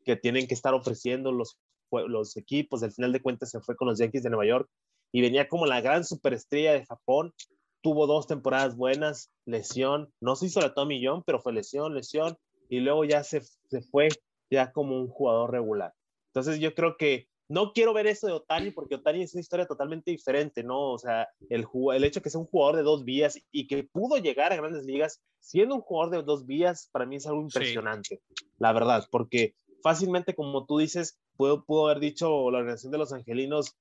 [0.03, 1.57] Que tienen que estar ofreciendo los,
[1.91, 2.83] los equipos.
[2.83, 4.69] Al final de cuentas se fue con los Yankees de Nueva York
[5.11, 7.33] y venía como la gran superestrella de Japón.
[7.81, 10.11] Tuvo dos temporadas buenas, lesión.
[10.19, 12.35] No se hizo la Tommy John, pero fue lesión, lesión.
[12.69, 14.09] Y luego ya se, se fue
[14.51, 15.93] ya como un jugador regular.
[16.33, 19.67] Entonces yo creo que no quiero ver eso de Otani porque Otani es una historia
[19.67, 20.91] totalmente diferente, ¿no?
[20.91, 24.17] O sea, el, el hecho que sea un jugador de dos vías y que pudo
[24.17, 28.21] llegar a grandes ligas siendo un jugador de dos vías, para mí es algo impresionante,
[28.57, 33.13] la verdad, porque fácilmente, como tú dices, puedo, pudo haber dicho la organización de los
[33.13, 33.75] angelinos,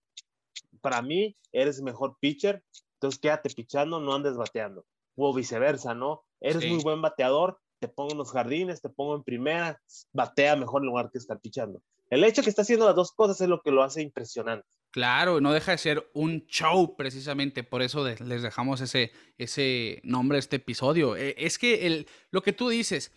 [0.83, 2.63] para mí eres mejor pitcher,
[2.97, 4.85] entonces quédate pichando, no andes bateando.
[5.17, 6.25] O viceversa, ¿no?
[6.41, 9.81] Eres muy buen bateador, te pongo en los jardines, te pongo en primera,
[10.13, 11.81] batea mejor en lugar que estar pichando.
[12.11, 14.67] El hecho que está haciendo las dos cosas es lo que lo hace impresionante.
[14.91, 20.37] Claro, no deja de ser un show precisamente, por eso les dejamos ese, ese nombre
[20.37, 21.17] a este episodio.
[21.17, 23.11] E, es que el, lo que tú dices,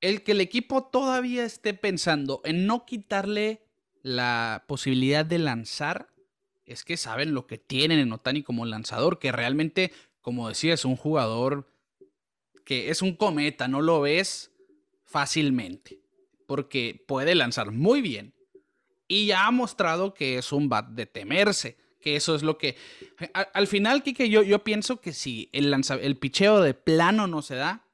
[0.00, 3.62] el que el equipo todavía esté pensando en no quitarle
[4.02, 6.08] la posibilidad de lanzar,
[6.64, 10.84] es que saben lo que tienen en Otani como lanzador, que realmente, como decía, es
[10.84, 11.70] un jugador
[12.64, 14.50] que es un cometa, no lo ves
[15.04, 16.05] fácilmente
[16.46, 18.34] porque puede lanzar muy bien.
[19.08, 21.76] Y ya ha mostrado que es un bat de temerse.
[22.00, 22.76] Que eso es lo que.
[23.52, 27.56] al final, Kike, yo, yo pienso que si el, el picheo de plano no se
[27.56, 27.84] da,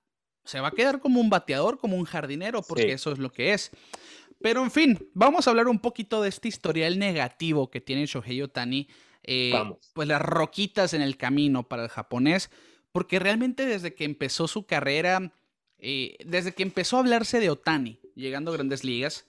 [0.45, 3.55] se va a quedar como un bateador, como un jardinero, porque eso es lo que
[3.55, 3.71] es.
[4.41, 8.43] Pero en fin, vamos a hablar un poquito de este historial negativo que tiene Shohei
[8.43, 8.89] Otani.
[9.25, 9.53] Eh,
[9.93, 12.51] pues las roquitas en el camino para el japonés,
[12.91, 15.33] porque realmente desde que empezó su carrera,
[15.79, 19.27] eh, desde que empezó a hablarse de Otani, llegando a grandes ligas,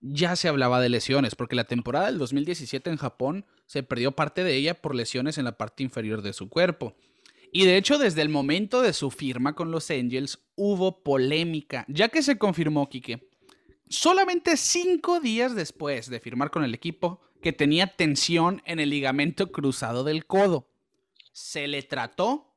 [0.00, 4.44] ya se hablaba de lesiones, porque la temporada del 2017 en Japón se perdió parte
[4.44, 6.94] de ella por lesiones en la parte inferior de su cuerpo.
[7.52, 12.08] Y de hecho, desde el momento de su firma con los Angels hubo polémica, ya
[12.08, 13.30] que se confirmó, Quique,
[13.88, 19.52] solamente cinco días después de firmar con el equipo, que tenía tensión en el ligamento
[19.52, 20.68] cruzado del codo.
[21.32, 22.54] Se le trató,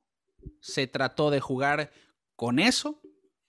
[0.62, 1.92] se trató de jugar
[2.36, 2.99] con eso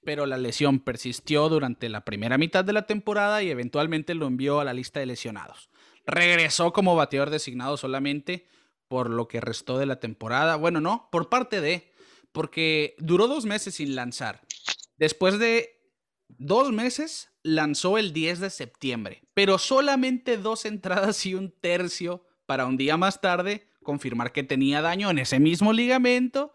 [0.05, 4.61] pero la lesión persistió durante la primera mitad de la temporada y eventualmente lo envió
[4.61, 5.71] a la lista de lesionados.
[6.07, 8.47] Regresó como bateador designado solamente
[8.89, 10.57] por lo que restó de la temporada.
[10.57, 11.93] Bueno, no, por parte de,
[12.33, 14.41] porque duró dos meses sin lanzar.
[14.97, 15.81] Después de
[16.29, 22.67] dos meses, lanzó el 10 de septiembre, pero solamente dos entradas y un tercio para
[22.67, 26.53] un día más tarde confirmar que tenía daño en ese mismo ligamento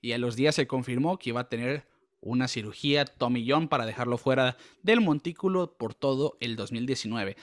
[0.00, 1.86] y a los días se confirmó que iba a tener
[2.20, 7.36] una cirugía tomillón para dejarlo fuera del montículo por todo el 2019.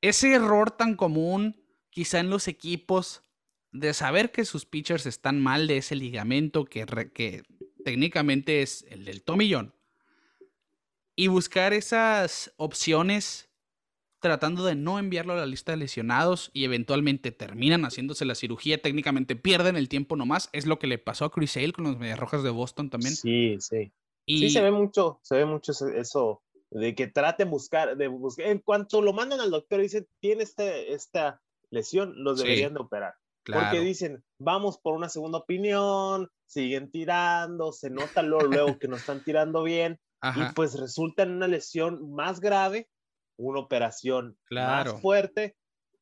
[0.00, 1.56] Ese error tan común
[1.90, 3.22] quizá en los equipos
[3.72, 7.42] de saber que sus pitchers están mal de ese ligamento que, que
[7.84, 9.74] técnicamente es el del tomillón
[11.16, 13.45] y buscar esas opciones
[14.20, 18.80] tratando de no enviarlo a la lista de lesionados y eventualmente terminan haciéndose la cirugía,
[18.80, 21.98] técnicamente pierden el tiempo nomás, es lo que le pasó a Chris Hale con los
[21.98, 23.14] Medias Rojas de Boston también.
[23.14, 23.92] Sí, sí.
[24.24, 24.38] Y...
[24.38, 28.58] Sí, se ve mucho, se ve mucho eso de que traten buscar, de buscar, en
[28.58, 33.14] cuanto lo mandan al doctor y dicen, tiene este, esta lesión, los deberían de operar.
[33.44, 38.96] Porque dicen, vamos por una segunda opinión, siguen tirando, se nota luego, luego que no
[38.96, 42.88] están tirando bien, y pues resulta en una lesión más grave
[43.36, 45.56] una operación más fuerte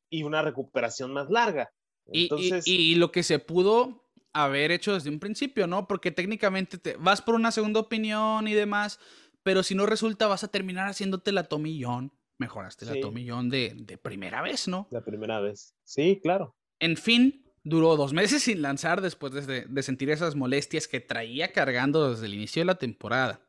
[0.09, 1.71] y una recuperación más larga.
[2.07, 2.67] Entonces...
[2.67, 5.87] Y, lo que se pudo haber hecho desde un principio, ¿no?
[5.87, 8.99] Porque técnicamente te vas por una segunda opinión y demás,
[9.43, 12.11] pero si no resulta vas a terminar haciéndote la tomillón.
[12.37, 14.87] Mejoraste la tomillón de, de primera vez, ¿no?
[14.91, 15.73] La primera vez.
[15.85, 16.57] Sí, claro.
[16.79, 21.53] En fin, duró dos meses sin lanzar después de, de, sentir esas molestias que traía
[21.53, 23.44] cargando desde el inicio de la temporada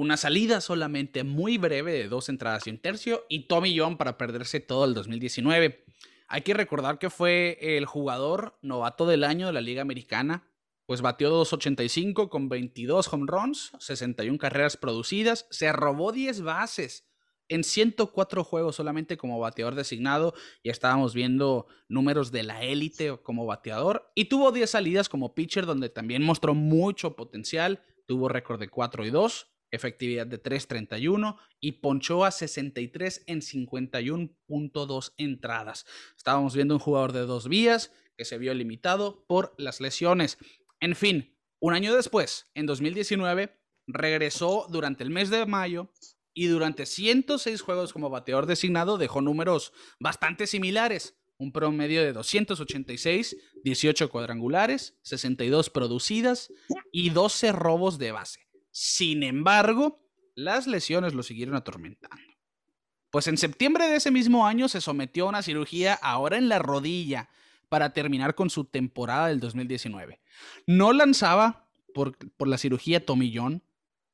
[0.00, 4.16] una salida solamente muy breve de dos entradas y un tercio y Tommy John para
[4.16, 5.84] perderse todo el 2019.
[6.26, 10.48] Hay que recordar que fue el jugador novato del año de la Liga Americana,
[10.86, 17.06] pues batió 2.85 con 22 home runs, 61 carreras producidas, se robó 10 bases
[17.48, 20.32] en 104 juegos solamente como bateador designado,
[20.64, 25.66] ya estábamos viendo números de la élite como bateador, y tuvo 10 salidas como pitcher
[25.66, 31.72] donde también mostró mucho potencial, tuvo récord de 4 y 2, efectividad de 3.31 y
[31.72, 35.86] ponchó a 63 en 51.2 entradas.
[36.16, 40.38] Estábamos viendo un jugador de dos vías que se vio limitado por las lesiones.
[40.80, 43.56] En fin, un año después, en 2019,
[43.86, 45.92] regresó durante el mes de mayo
[46.32, 51.16] y durante 106 juegos como bateador designado dejó números bastante similares.
[51.38, 56.52] Un promedio de 286, 18 cuadrangulares, 62 producidas
[56.92, 58.49] y 12 robos de base.
[58.70, 60.00] Sin embargo,
[60.34, 62.30] las lesiones lo siguieron atormentando.
[63.10, 66.60] Pues en septiembre de ese mismo año se sometió a una cirugía ahora en la
[66.60, 67.28] rodilla
[67.68, 70.20] para terminar con su temporada del 2019.
[70.66, 73.64] No lanzaba por, la cirugía tomillón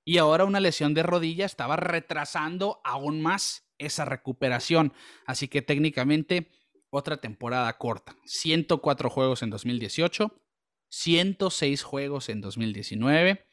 [0.04, 4.94] y ahora una lesión de rodilla estaba retrasando aún más esa recuperación.
[5.26, 6.50] Así que técnicamente
[6.88, 8.16] otra temporada corta.
[8.24, 10.32] 104 juegos en 2018,
[10.88, 13.46] 106 juegos en 2019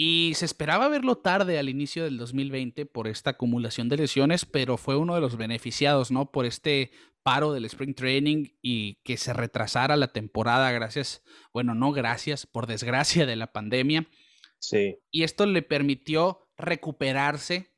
[0.00, 4.76] y se esperaba verlo tarde al inicio del 2020 por esta acumulación de lesiones, pero
[4.76, 6.30] fue uno de los beneficiados, ¿no?
[6.30, 6.92] Por este
[7.24, 12.68] paro del Spring Training y que se retrasara la temporada gracias, bueno, no gracias, por
[12.68, 14.08] desgracia de la pandemia.
[14.60, 15.00] Sí.
[15.10, 17.74] Y esto le permitió recuperarse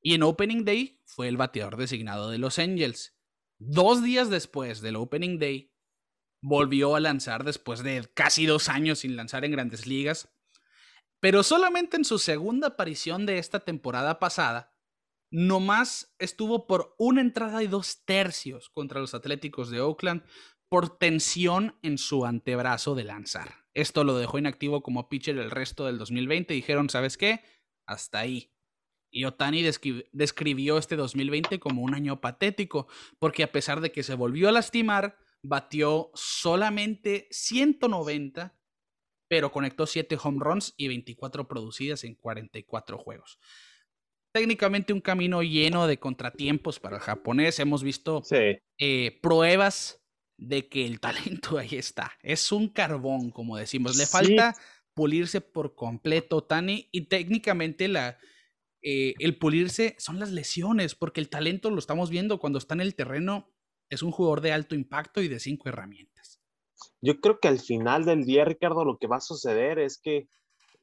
[0.00, 3.18] y en Opening Day fue el bateador designado de Los Angels.
[3.58, 5.72] Dos días después del Opening Day,
[6.40, 10.31] volvió a lanzar después de casi dos años sin lanzar en grandes ligas
[11.22, 14.74] pero solamente en su segunda aparición de esta temporada pasada,
[15.30, 20.24] nomás estuvo por una entrada y dos tercios contra los Atléticos de Oakland
[20.68, 23.54] por tensión en su antebrazo de lanzar.
[23.72, 26.54] Esto lo dejó inactivo como pitcher el resto del 2020.
[26.54, 27.44] Dijeron, ¿sabes qué?
[27.86, 28.52] Hasta ahí.
[29.08, 32.88] Y Otani describió este 2020 como un año patético,
[33.20, 38.58] porque a pesar de que se volvió a lastimar, batió solamente 190
[39.32, 43.38] pero conectó 7 home runs y 24 producidas en 44 juegos.
[44.30, 47.58] Técnicamente un camino lleno de contratiempos para el japonés.
[47.58, 50.04] Hemos visto eh, pruebas
[50.36, 52.12] de que el talento ahí está.
[52.20, 53.96] Es un carbón, como decimos.
[53.96, 54.54] Le falta
[54.92, 58.18] pulirse por completo, Tani, y técnicamente la,
[58.82, 62.82] eh, el pulirse son las lesiones, porque el talento lo estamos viendo cuando está en
[62.82, 63.50] el terreno.
[63.88, 66.41] Es un jugador de alto impacto y de cinco herramientas.
[67.00, 70.28] Yo creo que al final del día, Ricardo, lo que va a suceder es que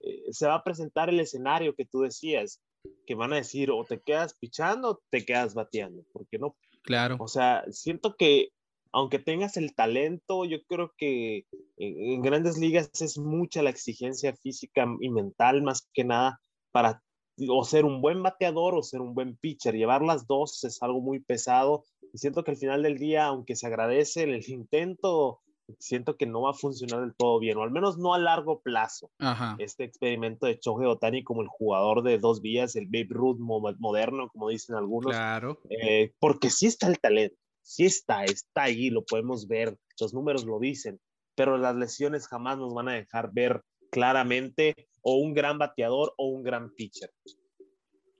[0.01, 2.61] eh, se va a presentar el escenario que tú decías,
[3.05, 6.55] que van a decir o te quedas pichando o te quedas bateando, porque no.
[6.83, 7.17] Claro.
[7.19, 8.49] O sea, siento que
[8.91, 11.45] aunque tengas el talento, yo creo que
[11.77, 16.39] en, grandes ligas es mucha la exigencia física y mental más que nada
[16.71, 17.01] para
[17.47, 19.75] o ser un buen bateador o ser un buen pitcher.
[19.75, 23.55] Llevar las dos es algo muy pesado y siento que al final del día, aunque
[23.55, 25.41] se agradece el intento,
[25.79, 28.61] siento que no va a funcionar del todo bien, o al menos no a largo
[28.61, 29.11] plazo.
[29.57, 34.29] Este experimento de Choje Otani como el jugador de dos vías, el Babe Ruth moderno,
[34.29, 35.11] como dicen algunos.
[35.11, 35.59] Claro.
[35.69, 40.45] Eh, porque sí está el talento, sí está, está ahí, lo podemos ver, los números
[40.45, 40.99] lo dicen,
[41.35, 46.27] pero las lesiones jamás nos van a dejar ver claramente o un gran bateador o
[46.27, 47.11] un gran pitcher.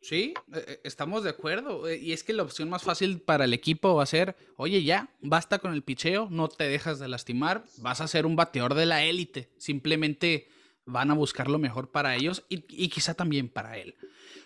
[0.02, 1.88] Sí, eh, eh, estamos de acuerdo.
[1.88, 4.84] Eh, y es que la opción más fácil para el equipo va a ser, oye,
[4.84, 8.76] ya, basta con el picheo, no te dejas de lastimar, vas a ser un bateador
[8.76, 9.50] de la élite.
[9.58, 10.48] Simplemente
[10.86, 13.96] van a buscar lo mejor para ellos y, quizá también para él.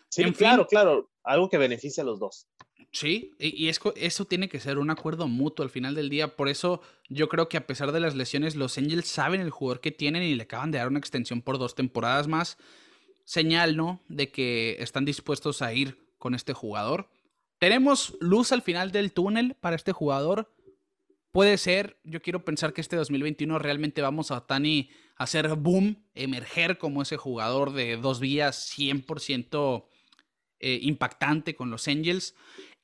[0.10, 2.48] Sí, claro, claro, algo que beneficie a los dos.
[2.92, 6.36] Sí, y, eso tiene que ser un acuerdo mutuo al final del día.
[6.36, 9.82] Por eso yo creo que a pesar de las lesiones, los Angels saben el jugador
[9.82, 12.58] que tienen y le acaban de dar una extensión por dos temporadas más
[13.26, 14.04] señal, ¿no?
[14.08, 17.10] De que están dispuestos a ir con este jugador.
[17.60, 20.54] ¿Tenemos luz al final del túnel para este jugador?
[21.32, 26.06] Puede ser, yo quiero pensar que este 2021 realmente vamos a Tani a hacer boom,
[26.14, 29.86] emerger como ese jugador de dos vías 100%
[30.60, 32.36] eh, impactante con los Angels.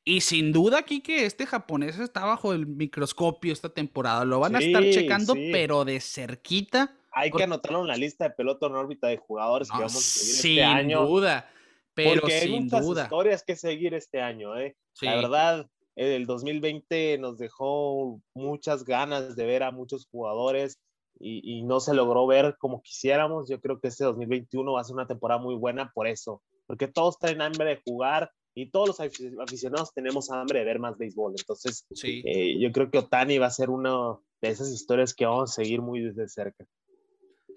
[0.03, 4.25] Y sin duda aquí que este japonés está bajo el microscopio esta temporada.
[4.25, 8.31] Lo van a estar checando, pero de cerquita hay que anotarlo en la lista de
[8.31, 10.99] pelota en órbita de jugadores que vamos a seguir este año.
[10.99, 11.49] Sin duda,
[11.93, 13.03] pero porque hay muchas duda.
[13.03, 14.57] historias que seguir este año.
[14.57, 14.75] ¿eh?
[15.01, 20.79] La verdad, el 2020 nos dejó muchas ganas de ver a muchos jugadores
[21.21, 23.49] y, no se logró ver como quisiéramos.
[23.49, 26.87] Yo creo que este 2021 va a ser una temporada muy buena por eso, porque
[26.87, 28.99] todos tienen hambre de jugar y todos los
[29.41, 31.35] aficionados tenemos hambre de ver más béisbol.
[31.37, 35.51] Entonces, eh, yo creo que Otani va a ser una de esas historias que vamos
[35.51, 36.65] a seguir muy desde cerca.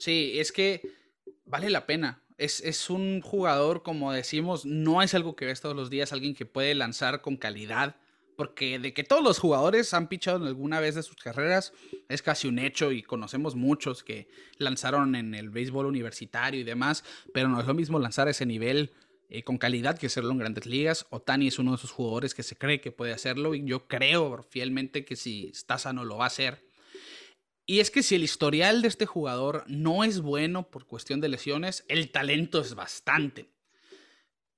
[0.02, 0.82] Sí, es que
[1.44, 2.24] vale la pena.
[2.36, 6.44] Es, un jugador, como decimos, no es algo que ves todos los días, alguien que
[6.44, 7.94] puede lanzar con calidad.
[8.36, 11.72] Porque de que todos los jugadores han pichado alguna vez de sus carreras
[12.08, 14.26] es casi un hecho y conocemos muchos que
[14.58, 18.90] lanzaron en el béisbol universitario y demás, pero no es lo mismo lanzar ese nivel
[19.28, 21.06] eh, con calidad que hacerlo en grandes ligas.
[21.10, 24.42] Otani es uno de esos jugadores que se cree que puede hacerlo y yo creo
[24.50, 26.71] fielmente que si está sano lo va a hacer.
[27.64, 31.28] Y es que si el historial de este jugador no es bueno por cuestión de
[31.28, 33.48] lesiones, el talento es bastante.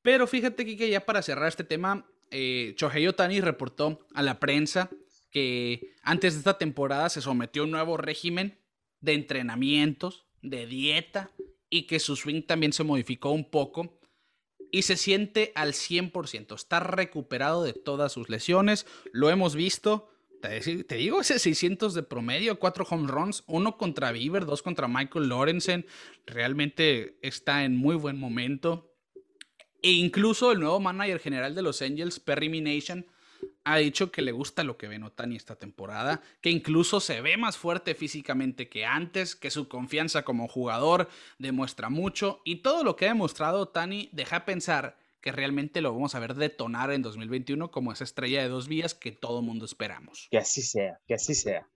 [0.03, 2.75] Pero fíjate que ya para cerrar este tema, eh,
[3.41, 4.91] reportó a la prensa
[5.31, 8.59] que antes de esta temporada se sometió a un nuevo régimen
[9.01, 11.31] de entrenamientos, de dieta
[11.69, 13.99] y que su swing también se modificó un poco
[14.71, 20.11] y se siente al 100%, está recuperado de todas sus lesiones, lo hemos visto,
[20.49, 25.29] te, digo, ese 600 de promedio, cuatro home runs, uno contra Bieber, dos contra Michael
[25.29, 25.87] Lorenzen,
[26.27, 28.93] realmente está en muy buen momento.
[29.83, 33.07] E incluso el nuevo manager general de los Angels, Perry Mination,
[33.65, 37.37] ha dicho que le gusta lo que ve Otani esta temporada, que incluso se ve
[37.37, 42.97] más fuerte físicamente que antes, que su confianza como jugador demuestra mucho y todo lo
[42.97, 47.71] que ha demostrado Otani deja pensar que realmente lo vamos a ver detonar en 2021
[47.71, 50.29] como esa estrella de dos vías que todo mundo esperamos.
[50.31, 51.67] Que así sea, que así sea.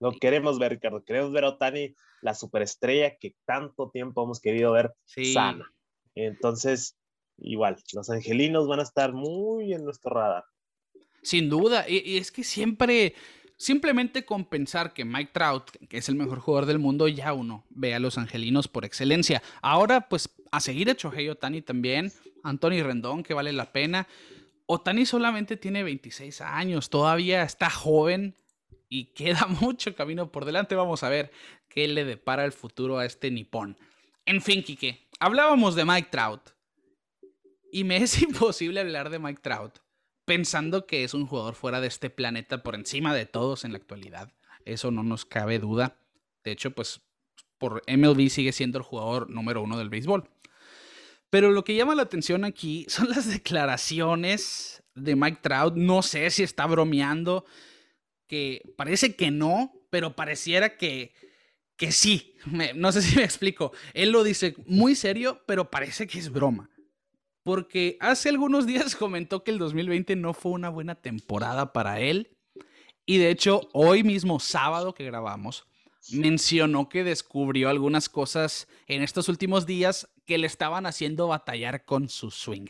[0.00, 1.04] Lo queremos ver, Ricardo.
[1.04, 5.70] Queremos ver a Otani, la superestrella que tanto tiempo hemos querido ver sana.
[6.14, 6.96] Entonces,
[7.36, 10.44] igual, los angelinos van a estar muy en nuestro radar.
[11.20, 13.14] Sin duda, y, es que siempre,
[13.62, 17.64] simplemente con pensar que Mike Trout, que es el mejor jugador del mundo, ya uno
[17.70, 19.40] ve a los angelinos por excelencia.
[19.60, 24.08] Ahora, pues a seguir a Chohei Otani también, Anthony Rendón, que vale la pena.
[24.66, 28.34] Otani solamente tiene 26 años, todavía está joven
[28.88, 30.74] y queda mucho camino por delante.
[30.74, 31.30] Vamos a ver
[31.68, 33.78] qué le depara el futuro a este nipón.
[34.26, 36.50] En fin, Kike, hablábamos de Mike Trout.
[37.70, 39.78] Y me es imposible hablar de Mike Trout
[40.24, 43.78] pensando que es un jugador fuera de este planeta por encima de todos en la
[43.78, 44.32] actualidad.
[44.64, 45.98] Eso no nos cabe duda.
[46.44, 47.00] De hecho, pues
[47.58, 50.28] por MLB sigue siendo el jugador número uno del béisbol.
[51.30, 55.74] Pero lo que llama la atención aquí son las declaraciones de Mike Trout.
[55.76, 57.44] No sé si está bromeando,
[58.26, 61.14] que parece que no, pero pareciera que,
[61.76, 62.36] que sí.
[62.74, 63.72] no sé si me explico.
[63.94, 66.68] Él lo dice muy serio, pero parece que es broma.
[67.42, 72.36] Porque hace algunos días comentó que el 2020 no fue una buena temporada para él.
[73.04, 75.66] Y de hecho, hoy mismo, sábado que grabamos,
[76.10, 82.08] mencionó que descubrió algunas cosas en estos últimos días que le estaban haciendo batallar con
[82.08, 82.68] su swing.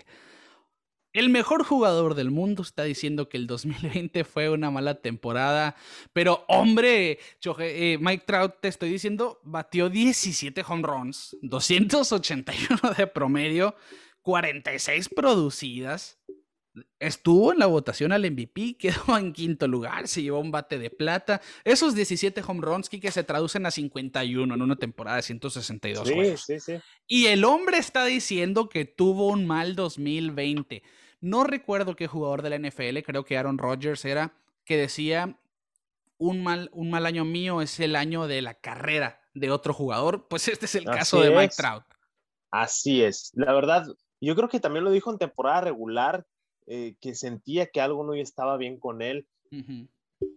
[1.12, 5.76] El mejor jugador del mundo está diciendo que el 2020 fue una mala temporada.
[6.14, 7.18] Pero, hombre,
[7.58, 13.76] eh, Mike Trout, te estoy diciendo, batió 17 home runs, 281 de promedio,
[14.22, 16.18] 46 producidas.
[16.98, 20.90] Estuvo en la votación al MVP, quedó en quinto lugar, se llevó un bate de
[20.90, 21.40] plata.
[21.64, 26.36] Esos 17 home runs que se traducen a 51 en una temporada de 162 sí,
[26.36, 26.80] Sí, sí.
[27.06, 30.82] Y el hombre está diciendo que tuvo un mal 2020.
[31.20, 35.38] No recuerdo qué jugador de la NFL, creo que Aaron Rodgers era, que decía
[36.18, 40.28] un mal, un mal año mío es el año de la carrera de otro jugador.
[40.28, 41.84] Pues este es el caso de Mike Trout.
[42.50, 43.32] Así es.
[43.34, 43.86] La verdad,
[44.26, 46.24] yo creo que también lo dijo en temporada regular
[46.66, 49.26] eh, que sentía que algo no estaba bien con él.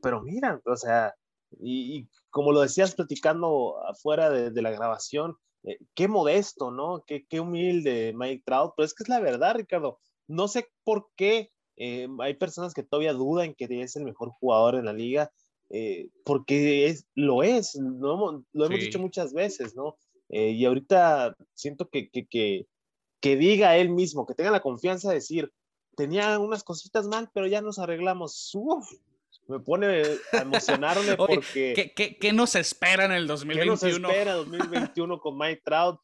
[0.01, 1.13] Pero mira, o sea,
[1.59, 7.03] y, como lo decías platicando afuera de, la grabación, eh, qué modesto, ¿no?
[7.05, 9.99] Qué, qué humilde Mike Trout, pero es que es la verdad, Ricardo.
[10.27, 14.75] No sé por qué eh, hay personas que todavía dudan que es el mejor jugador
[14.75, 15.31] en la liga,
[16.23, 19.97] porque es, lo es, lo, lo hemos dicho muchas veces, ¿no?
[20.29, 22.67] y ahorita siento que, que, que,
[23.26, 25.51] que diga él mismo, que tenga la confianza de decir,
[25.97, 28.51] tenía unas cositas mal, pero ya nos arreglamos.
[28.53, 28.88] Uf,
[29.47, 31.91] me pone a emocionarme porque...
[31.95, 33.80] ¿qué, qué, nos espera en el 2021?
[33.80, 35.99] ¿Qué nos espera 2021 con Mike Trout?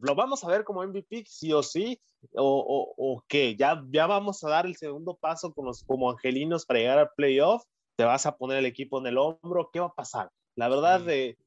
[0.00, 2.00] ¿Lo vamos a ver como MVP, sí o sí?
[2.34, 3.54] ¿O, o, qué?
[3.54, 7.10] ¿Ya, ¿Ya vamos a dar el segundo paso con los, como angelinos para llegar al
[7.16, 7.62] playoff?
[7.94, 9.70] ¿Te vas a poner el equipo en el hombro?
[9.72, 10.32] ¿Qué va a pasar?
[10.56, 11.38] La verdad, de,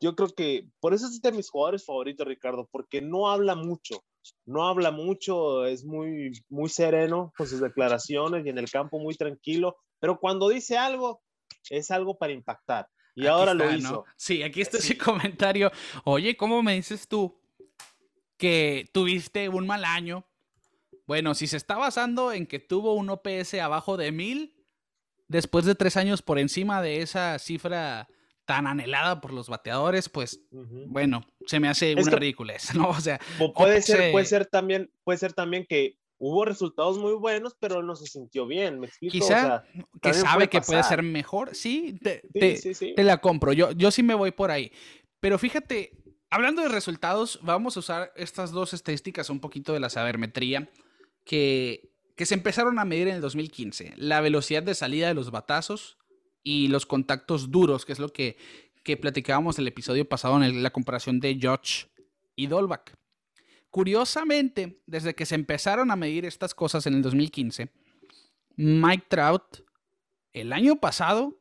[0.00, 4.02] yo creo que por eso es de mis jugadores favoritos, Ricardo, porque no habla mucho
[4.44, 9.14] no habla mucho, es muy, muy sereno con sus declaraciones y en el campo muy
[9.14, 11.22] tranquilo, pero cuando dice algo,
[11.70, 12.88] es algo para impactar.
[13.14, 14.04] Y ahora lo hizo.
[14.16, 15.70] Sí, aquí está ese comentario.
[16.04, 17.40] Oye, ¿cómo me dices tú
[18.36, 20.26] que tuviste un mal año?
[21.06, 24.56] Bueno, si se está basando en que tuvo un OPS abajo de mil,
[25.28, 28.08] después de tres años por encima de esa cifra
[28.46, 30.40] tan anhelada por los bateadores, pues
[30.86, 32.88] bueno, se me hace una ridiculez, ¿no?
[32.88, 33.20] O sea,
[33.54, 37.96] puede ser, puede ser también, puede ser también que hubo resultados muy buenos, pero no
[37.96, 39.12] se sintió bien, ¿me explico?
[39.12, 39.64] Quizá
[40.00, 44.14] que sabe que puede ser mejor, sí, te, te, la compro, yo, yo sí me
[44.14, 44.72] voy por ahí.
[45.20, 45.92] Pero fíjate,
[46.30, 50.70] hablando de resultados, vamos a usar estas dos estadísticas, un poquito de la sabermetría,
[51.24, 53.94] que, que se empezaron a medir en el 2015.
[53.96, 55.98] La velocidad de salida de los batazos,
[56.46, 58.36] y los contactos duros, que es lo que,
[58.84, 61.86] que platicábamos el episodio pasado en la comparación de Josh
[62.36, 62.92] y Dolbach.
[63.68, 67.72] Curiosamente, desde que se empezaron a medir estas cosas en el 2015,
[68.58, 69.62] Mike Trout
[70.32, 71.36] el año pasado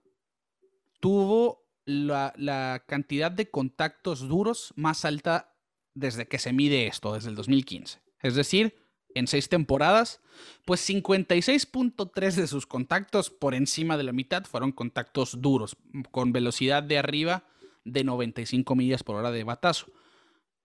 [1.00, 5.54] tuvo la, la, cantidad de contactos duros más alta
[5.94, 8.00] desde que se mide esto, desde el 2015.
[8.24, 8.76] Es decir,
[9.16, 10.22] en seis temporadas,
[10.66, 15.76] pues 56.3 de sus contactos por encima de la mitad fueron contactos duros,
[16.12, 17.44] con velocidad de arriba
[17.84, 19.88] de 95 millas por hora de batazo.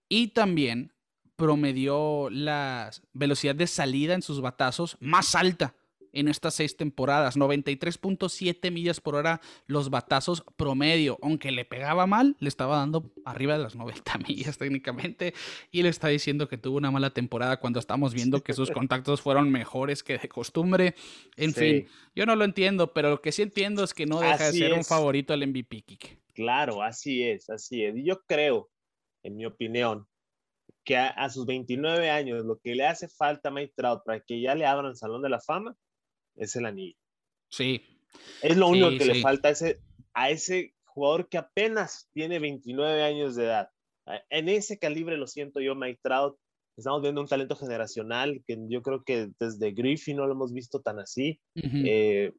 [0.09, 0.93] Y también
[1.35, 5.73] promedió la velocidad de salida en sus batazos más alta
[6.13, 7.37] en estas seis temporadas.
[7.37, 11.17] 93.7 millas por hora los batazos promedio.
[11.21, 15.33] Aunque le pegaba mal, le estaba dando arriba de las 90 millas técnicamente.
[15.71, 19.21] Y le está diciendo que tuvo una mala temporada cuando estamos viendo que sus contactos
[19.21, 20.95] fueron mejores que de costumbre.
[21.35, 24.51] En fin, yo no lo entiendo, pero lo que sí entiendo es que no deja
[24.51, 26.19] de ser un favorito al MVP kick.
[26.33, 27.95] Claro, así es, así es.
[27.97, 28.69] Y yo creo,
[29.23, 30.07] en mi opinión,
[30.83, 34.41] que a, sus 29 años lo que le hace falta a Mike Trout para que
[34.41, 35.75] ya le abran el Salón de la Fama
[36.35, 36.97] es el anillo.
[37.49, 37.81] Sí.
[38.41, 39.79] Es lo único que le falta a ese,
[40.13, 43.69] a ese jugador que apenas tiene 29 años de edad.
[44.29, 46.37] En ese calibre, lo siento yo, Mike Trout,
[46.77, 50.81] estamos viendo un talento generacional que yo creo que desde Griffey no lo hemos visto
[50.81, 51.39] tan así.
[51.55, 52.33] Eh,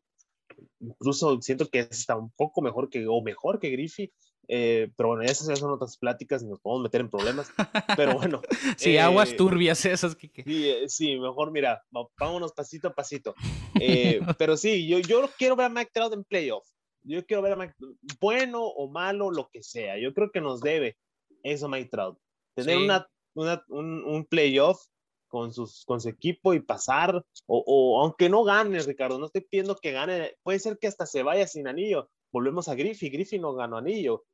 [0.80, 4.12] incluso siento que está un poco mejor que, o mejor que Griffey.
[4.48, 7.50] Eh, pero bueno, esas ya son otras pláticas y nos podemos meter en problemas.
[7.96, 8.42] Pero bueno.
[8.76, 10.16] sí, aguas eh, turbias esas.
[10.16, 11.82] Que, eh, Sí, mejor mira,
[12.18, 13.34] vámonos pasito a pasito.
[14.38, 16.68] pero sí, yo, yo quiero ver a Mike Trout en playoff.
[17.04, 17.74] Yo quiero ver a Mike,
[18.20, 19.98] bueno o malo, lo que sea.
[19.98, 20.96] Yo creo que nos debe
[21.42, 22.18] eso Mike Trout.
[22.54, 24.84] Tener una, una, un, un playoff
[25.32, 29.40] con, sus, con su equipo y pasar, o, o, aunque no gane, Ricardo, no estoy
[29.40, 32.10] pidiendo que gane, puede ser que hasta se vaya sin anillo.
[32.30, 34.24] Volvemos a Griffey, Griffey no ganó anillo,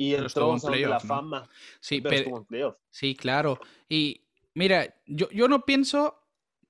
[0.00, 1.46] y entró en la fama.
[1.78, 2.46] Sí, pero,
[2.88, 3.60] sí, claro.
[3.86, 6.16] Y mira, yo, yo no pienso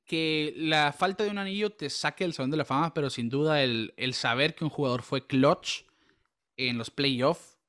[0.05, 3.29] que la falta de un anillo te saque del Salón de la Fama, pero sin
[3.29, 5.85] duda el, saber que un jugador fue clutch
[6.57, 7.61] en los playoffs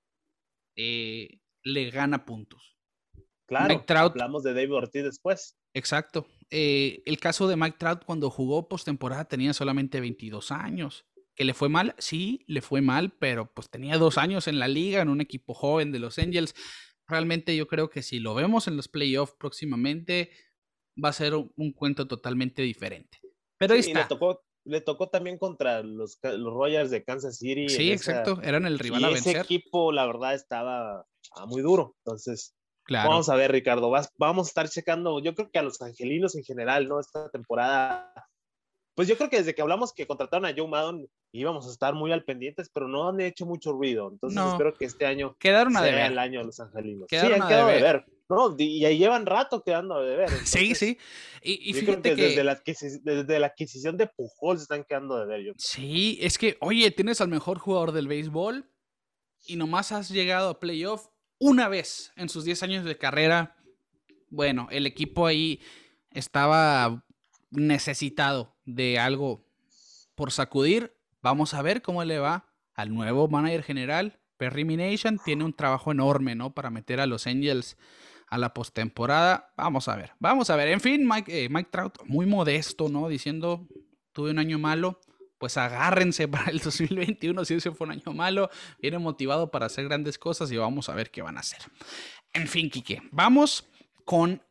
[0.75, 2.79] eh, le gana puntos.
[3.45, 5.59] Claro, hablamos de David Ortiz después.
[5.75, 6.25] Exacto.
[6.49, 11.05] Eh, el caso de Mike Trout cuando jugó postemporada tenía solamente 22 años.
[11.41, 11.95] ¿Que le fue mal?
[11.97, 15.55] Sí, le fue mal, pero pues tenía dos años en la liga, en un equipo
[15.55, 16.53] joven de los Angels.
[17.07, 20.29] Realmente yo creo que si lo vemos en los playoffs próximamente,
[21.03, 23.17] va a ser un, cuento totalmente diferente.
[23.57, 24.01] Pero ahí está.
[24.01, 27.69] Le tocó, le tocó también contra los, los Royals de Kansas City.
[27.69, 29.37] Sí, exacto, eran el rival a vencer.
[29.37, 31.95] Ese equipo, la verdad, estaba ah, muy duro.
[32.05, 32.53] Entonces,
[32.87, 36.43] Vamos a ver, Ricardo, vamos a estar checando, yo creo que a los angelinos en
[36.43, 36.99] general, ¿no?
[36.99, 38.13] Esta temporada,
[38.93, 41.93] pues yo creo que desde que hablamos que contrataron a Joe Maddon íbamos a estar
[41.93, 44.09] muy al pendientes, pero no han hecho mucho ruido.
[44.11, 47.07] Entonces espero que este año quedaron a sea el año de los angelinos.
[47.09, 48.05] sí, han quedado a deber.
[48.29, 50.29] No, y ahí llevan rato quedando a deber.
[50.45, 50.97] sí, sí.
[51.41, 55.43] Y, fíjate que, Desde, la desde, la adquisición de Pujol se están quedando a deber.
[55.43, 58.69] Yo sí, es que, oye, tienes al mejor jugador del béisbol
[59.47, 61.07] y nomás has llegado a playoff
[61.39, 63.57] una vez en sus 10 años de carrera.
[64.29, 65.59] Bueno, el equipo ahí
[66.11, 67.03] estaba
[67.49, 69.45] necesitado de algo
[70.15, 70.95] por sacudir.
[71.21, 74.19] Vamos a ver cómo le va al nuevo manager general.
[74.37, 76.53] Perry Mination tiene un trabajo enorme, ¿no?
[76.53, 77.77] Para meter a los Angels
[78.27, 79.53] a la postemporada.
[79.57, 80.69] Vamos a ver, vamos a ver.
[80.69, 83.07] En fin, Mike, eh, Trout, muy modesto, ¿no?
[83.09, 83.67] Diciendo,
[84.13, 84.99] tuve un año malo
[85.41, 88.49] pues agárrense para el 2021 si ese fue un año malo,
[88.79, 91.59] viene motivado para hacer grandes cosas y vamos a ver qué van a hacer.
[92.31, 93.67] En fin, Quique, vamos
[94.05, 94.41] con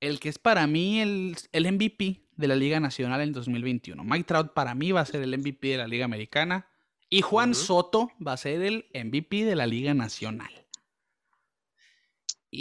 [0.00, 4.02] el que es para mí el, el MVP de la Liga Nacional en 2021.
[4.04, 6.68] Mike Trout para mí va a ser el MVP de la Liga Americana
[7.08, 10.50] y Juan Soto va a ser el MVP de la Liga Nacional.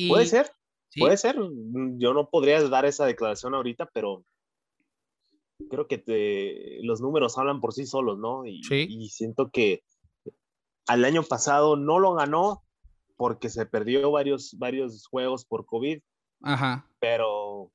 [0.09, 0.51] Puede ser,
[0.97, 1.37] puede ser.
[1.97, 4.25] Yo no podría dar esa declaración ahorita, pero
[5.69, 8.45] creo que te, los números hablan por sí solos, ¿no?
[8.45, 9.83] Y, y siento que
[10.87, 12.63] al año pasado no lo ganó
[13.15, 16.01] porque se perdió varios, varios juegos por COVID.
[16.41, 16.89] Ajá.
[16.99, 17.71] Pero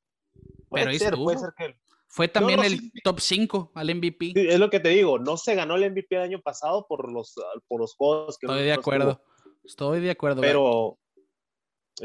[0.67, 1.75] puede ser, puede ser que...
[2.09, 4.33] Fue también el top 5 al MVP.
[4.35, 7.35] es lo que te digo, no se ganó el MVP el año pasado por los,
[7.67, 8.47] por los juegos que...
[8.47, 9.21] Estoy de acuerdo,
[9.63, 10.41] estoy de acuerdo.
[10.41, 10.97] Pero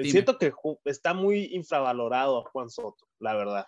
[0.02, 0.52] siento que
[0.84, 3.66] está muy infravalorado a Juan Soto, la verdad.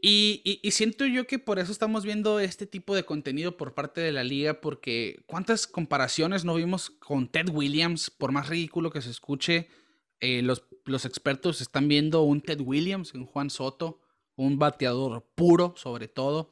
[0.00, 4.12] Y, siento yo que por eso estamos viendo este tipo de contenido por parte de
[4.12, 9.10] la liga, porque cuántas comparaciones no vimos con Ted Williams, por más ridículo que se
[9.10, 9.68] escuche,
[10.20, 14.00] eh, los, los expertos están viendo un Ted Williams en Juan Soto,
[14.36, 16.50] un bateador puro sobre todo.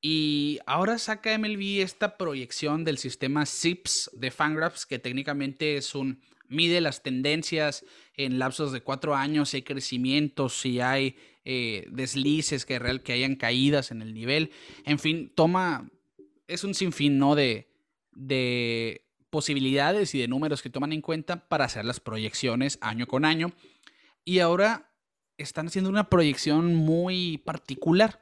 [0.00, 6.20] Y ahora saca MLB esta proyección del sistema SIPS de Fangraphs, que técnicamente es un
[6.48, 7.84] mide las tendencias
[8.14, 13.12] en lapsos de cuatro años, si hay crecimiento, si hay eh, deslices, que, real, que
[13.12, 14.50] hayan caídas en el nivel.
[14.84, 15.90] En fin, toma,
[16.46, 17.34] es un sinfín, ¿no?
[17.34, 17.68] De,
[18.12, 23.24] de posibilidades y de números que toman en cuenta para hacer las proyecciones año con
[23.24, 23.52] año.
[24.24, 24.90] Y ahora
[25.38, 28.20] están haciendo una proyección muy particular.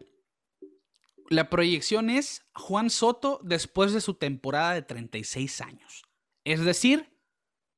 [1.30, 6.02] La proyección es Juan Soto después de su temporada de 36 años.
[6.44, 7.18] Es decir,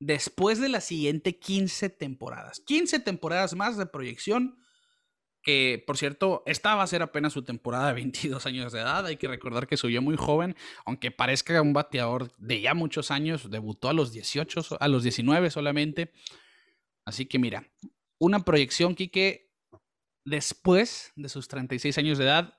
[0.01, 2.61] después de la siguiente 15 temporadas.
[2.61, 4.59] 15 temporadas más de proyección
[5.47, 9.07] que por cierto, esta va a ser apenas su temporada de 22 años de edad.
[9.07, 13.49] Hay que recordar que subió muy joven, aunque parezca un bateador de ya muchos años,
[13.49, 16.11] debutó a los 18, a los 19 solamente.
[17.05, 17.71] Así que mira,
[18.19, 19.51] una proyección, Quique,
[20.25, 22.59] después de sus 36 años de edad,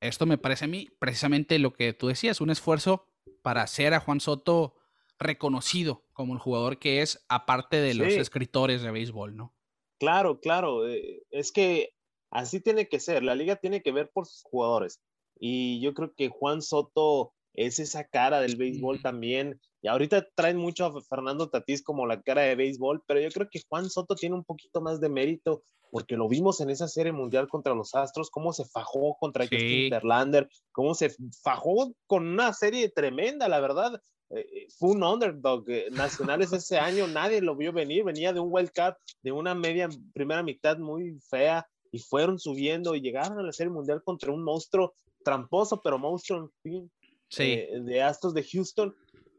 [0.00, 3.08] esto me parece a mí precisamente lo que tú decías, un esfuerzo
[3.42, 4.76] para hacer a Juan Soto
[5.18, 9.54] reconocido como el jugador que es, aparte de los escritores de béisbol, ¿no?
[9.98, 10.88] Claro, claro.
[10.88, 11.94] Eh, es que
[12.34, 15.00] Así tiene que ser, la liga tiene que ver por sus jugadores.
[15.38, 19.60] Y yo creo que Juan Soto es esa cara del béisbol también.
[19.84, 23.48] Y ahorita traen mucho a Fernando Tatís como la cara de béisbol, pero yo creo
[23.50, 27.12] que Juan Soto tiene un poquito más de mérito porque lo vimos en esa serie
[27.12, 32.54] mundial contra los Astros, cómo se fajó contra Justin Verlander, cómo se fajó con una
[32.54, 34.00] serie tremenda, la verdad.
[34.30, 35.68] Eh, eh, fue un underdog.
[35.68, 39.54] Eh, nacionales ese año nadie lo vio venir, venía de un wild card, de una
[39.54, 44.32] media primera mitad muy fea, y fueron subiendo y llegaron a la Serie Mundial contra
[44.32, 46.90] un monstruo tramposo, pero monstruo fin,
[47.38, 48.94] eh, de Astros de Houston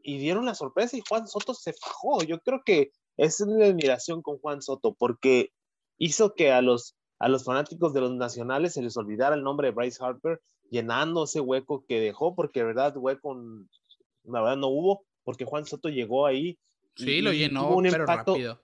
[0.06, 2.22] y dieron la sorpresa y Juan Soto se fajó.
[2.22, 5.50] Yo creo que es mi admiración con Juan Soto porque
[5.98, 9.66] hizo que a los, a los fanáticos de los nacionales se les olvidara el nombre
[9.66, 10.40] de Bryce Harper,
[10.70, 13.34] llenando ese hueco que dejó, porque de verdad hueco,
[14.22, 16.56] la verdad no hubo, porque Juan Soto llegó ahí.
[16.94, 18.62] Sí, lo llenó, un pero rápido.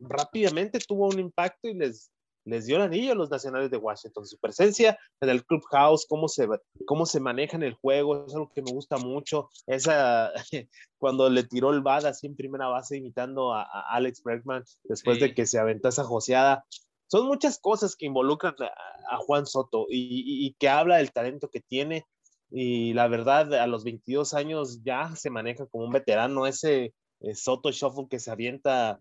[0.00, 2.12] Rápidamente tuvo un impacto y les,
[2.44, 4.26] les dio el anillo a los nacionales de Washington.
[4.26, 6.48] Su presencia en el clubhouse, cómo se,
[6.86, 9.48] cómo se maneja en el juego, es algo que me gusta mucho.
[9.66, 10.32] Esa,
[10.98, 15.34] cuando le tiró el bad así en primera base, imitando a, Alex Bregman, después de
[15.34, 16.64] que se aventó esa joseada.
[17.06, 18.54] son muchas cosas que involucran
[19.10, 22.04] a, Juan Soto y, y, que habla del talento que tiene.
[22.50, 26.46] Y la verdad, a los 22 años ya se maneja como un veterano.
[26.46, 26.94] Ese
[27.34, 28.98] Soto Shuffle que se avienta,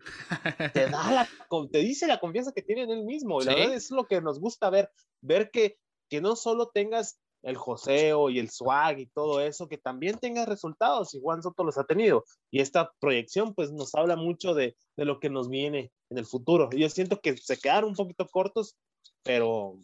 [0.73, 1.29] te da la,
[1.71, 3.41] te dice la confianza que tiene en él mismo.
[3.41, 4.89] Y la verdad es lo que nos gusta ver,
[5.21, 5.77] ver que,
[6.09, 10.45] que no solo tengas el joseo y el swag y todo eso, que también tenga
[10.45, 12.23] resultados y Juan Soto los ha tenido.
[12.49, 16.25] Y esta proyección pues nos habla mucho de, de lo que nos viene en el
[16.25, 16.69] futuro.
[16.71, 18.77] Yo siento que se quedaron un poquito cortos,
[19.23, 19.77] pero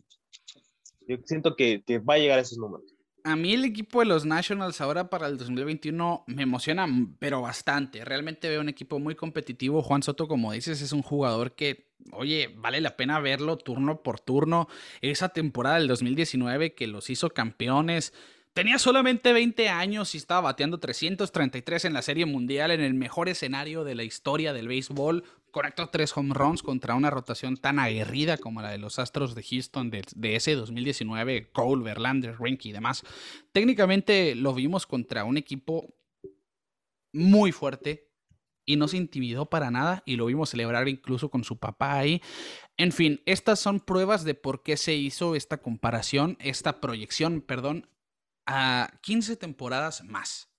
[1.08, 2.96] yo siento que, que va a llegar a esos números.
[3.24, 6.88] A mí el equipo de los Nationals ahora para el 2021 me emociona,
[7.20, 8.04] pero bastante.
[8.06, 9.82] Realmente veo un equipo muy competitivo.
[9.82, 14.20] Juan Soto, como dices, es un jugador que, oye, vale la pena verlo turno por
[14.20, 14.68] turno.
[15.02, 18.14] Esa temporada del 2019 que los hizo campeones.
[18.54, 23.30] Tenía solamente 20 años y estaba bateando 333 en la Serie Mundial en el mejor
[23.30, 28.38] escenario de la historia del béisbol conectó tres home runs contra una rotación tan aguerrida
[28.38, 33.04] como la de los Astros de Houston de, ese 2019, Cole, Verlander, Rinky y demás.
[33.52, 35.94] Técnicamente lo vimos contra un equipo
[37.12, 38.10] muy fuerte
[38.66, 42.22] y no se intimidó para nada y lo vimos celebrar incluso con su papá ahí.
[42.78, 47.90] En fin, estas son pruebas de por qué se hizo esta comparación, esta proyección, perdón,
[48.46, 50.50] a 15 temporadas más.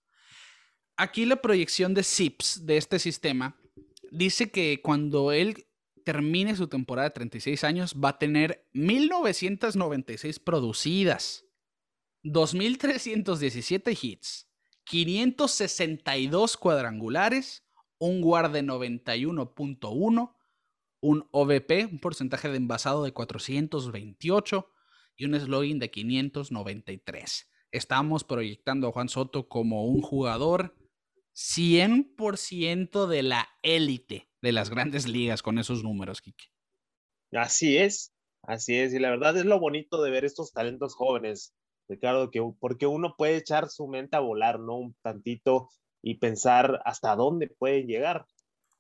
[0.97, 3.60] Aquí la proyección de SIPS de este sistema
[4.11, 5.67] dice que cuando él
[6.05, 11.45] termine su temporada de 36 años va a tener 1996 producidas,
[12.23, 14.49] 2317 hits,
[14.85, 17.65] 562 cuadrangulares,
[17.99, 20.35] un guard de 91.1,
[21.03, 24.71] un OVP, un porcentaje de envasado de 428
[25.17, 27.51] y un slogan de 593.
[27.73, 30.75] Estamos proyectando a Juan Soto como un jugador
[31.41, 36.45] 100% de la élite de las grandes ligas con esos números, Kike.
[37.33, 38.13] Así es,
[38.43, 38.93] así es.
[38.93, 41.55] Y la verdad es lo bonito de ver estos talentos jóvenes,
[41.89, 44.77] Ricardo, que, porque uno puede echar su mente a volar, ¿no?
[44.77, 45.71] Un tantito
[46.03, 48.27] y pensar hasta dónde pueden llegar.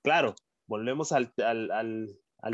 [0.02, 0.34] Claro,
[0.66, 1.32] volvemos al,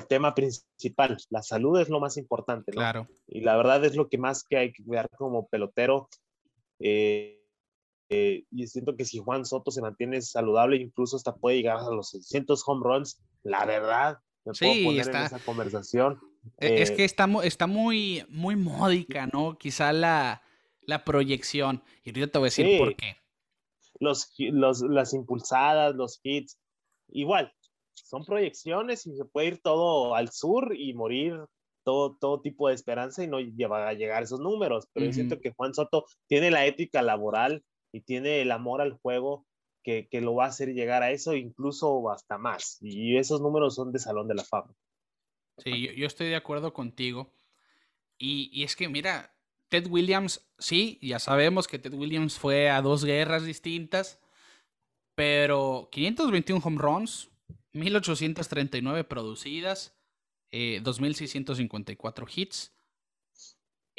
[0.09, 1.17] tema principal.
[1.31, 2.79] La salud es lo más importante, ¿no?
[2.79, 3.09] Claro.
[3.27, 6.09] Y la verdad es lo que más que hay que cuidar como pelotero.
[6.79, 7.36] Eh,
[8.09, 11.91] eh, y siento que si Juan Soto se mantiene saludable, incluso hasta puede llegar a
[11.91, 16.21] los 600 home runs, la verdad, me puedo poner está, en esa conversación.
[16.59, 19.59] E, es que eh, está, está muy, muy módica, ¿no?
[19.59, 20.43] Quizá la,
[20.83, 21.83] la proyección.
[22.05, 23.17] Y ahorita te voy a decir por qué.
[23.99, 26.61] Los, los, las impulsadas, los hits,
[27.09, 27.53] igual,
[27.95, 31.41] son proyecciones y se puede ir todo al sur y morir
[31.83, 34.89] todo, todo tipo de esperanza y no llevar a llegar a esos números.
[34.93, 38.93] Pero yo siento que Juan Soto tiene la ética laboral y tiene el amor al
[38.93, 39.47] juego
[39.83, 42.79] que, que, lo va a hacer llegar a eso, incluso hasta más.
[42.81, 44.75] Y esos números son de Salón de la Fama.
[45.59, 47.33] Sí, yo, estoy de acuerdo contigo.
[48.19, 49.35] Y, y, es que, mira,
[49.69, 54.21] Ted Williams, sí, ya sabemos que Ted Williams fue a dos guerras distintas,
[55.15, 57.31] pero 521 home runs,
[57.73, 59.97] 1839 producidas,
[60.51, 62.76] eh, 2654 hits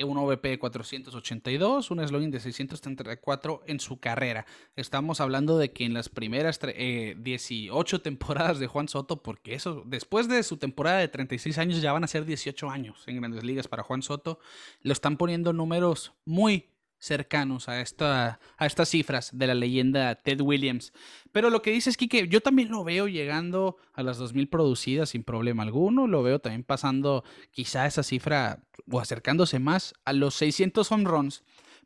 [0.05, 4.45] un OVP de 482, un slogan de 634 en su carrera.
[4.75, 9.83] Estamos hablando de que en las primeras 18 eh, temporadas de Juan Soto, porque eso,
[9.85, 13.43] después de su temporada de 36 años, ya van a ser 18 años en grandes
[13.43, 14.39] ligas para Juan Soto,
[14.81, 16.69] lo están poniendo números muy,
[16.99, 20.93] cercanos a, esta, a estas cifras de la leyenda Ted Williams.
[21.31, 25.09] Pero lo que dice es que yo también lo veo llegando a las 2.000 producidas
[25.09, 26.07] sin problema alguno.
[26.07, 31.43] Lo veo también pasando quizá esa cifra o acercándose más a los 600 home runs.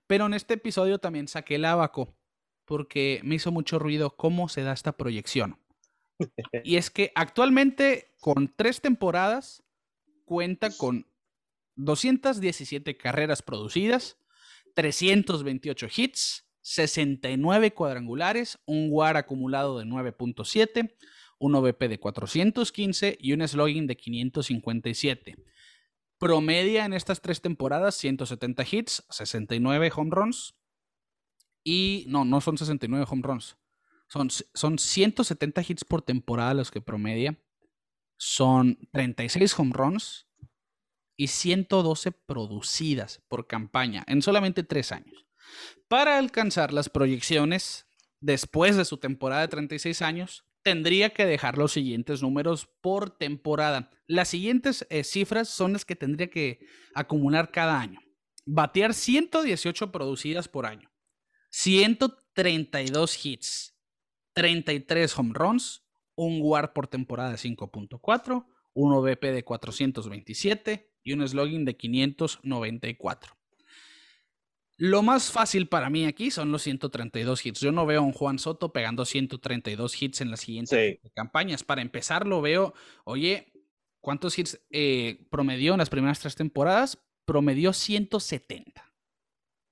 [0.07, 2.15] Pero en este episodio también saqué el abaco
[2.65, 5.59] porque me hizo mucho ruido cómo se da esta proyección.
[6.63, 9.63] Y es que actualmente con tres temporadas
[10.23, 11.07] cuenta con
[11.75, 14.17] 217 carreras producidas,
[14.73, 20.95] 328 hits, 69 cuadrangulares, un WAR acumulado de 9.7,
[21.39, 25.35] un OVP de 415 y un slogan de 557.
[26.19, 30.55] Promedia en estas tres temporadas 170 hits, 69 home runs
[31.63, 33.57] y no, no son 69 home runs.
[34.07, 37.39] Son, son 170 hits por temporada los que promedia.
[38.17, 40.27] Son 36 home runs
[41.21, 45.27] y 112 producidas por campaña en solamente tres años.
[45.87, 47.85] Para alcanzar las proyecciones
[48.21, 53.91] después de su temporada de 36 años, tendría que dejar los siguientes números por temporada.
[54.07, 56.65] Las siguientes eh, cifras son las que tendría que
[56.95, 57.99] acumular cada año.
[58.47, 60.91] Batear 118 producidas por año,
[61.51, 63.75] 132 hits,
[64.33, 65.83] 33 home runs,
[66.15, 73.35] un WAR por temporada de 5.4, un OVP de 427 y un slogan de 594.
[74.77, 77.59] Lo más fácil para mí aquí son los 132 hits.
[77.59, 81.63] Yo no veo a un Juan Soto pegando 132 hits en las siguientes campañas.
[81.63, 82.73] Para empezar, lo veo,
[83.03, 83.53] oye,
[83.99, 86.97] ¿cuántos hits eh, promedió en las primeras tres temporadas?
[87.25, 88.91] Promedió 170.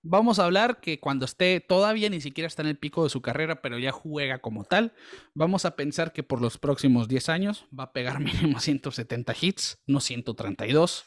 [0.01, 3.21] Vamos a hablar que cuando esté todavía ni siquiera está en el pico de su
[3.21, 4.93] carrera, pero ya juega como tal,
[5.33, 9.79] vamos a pensar que por los próximos 10 años va a pegar mínimo 170 hits,
[9.87, 11.05] no 132.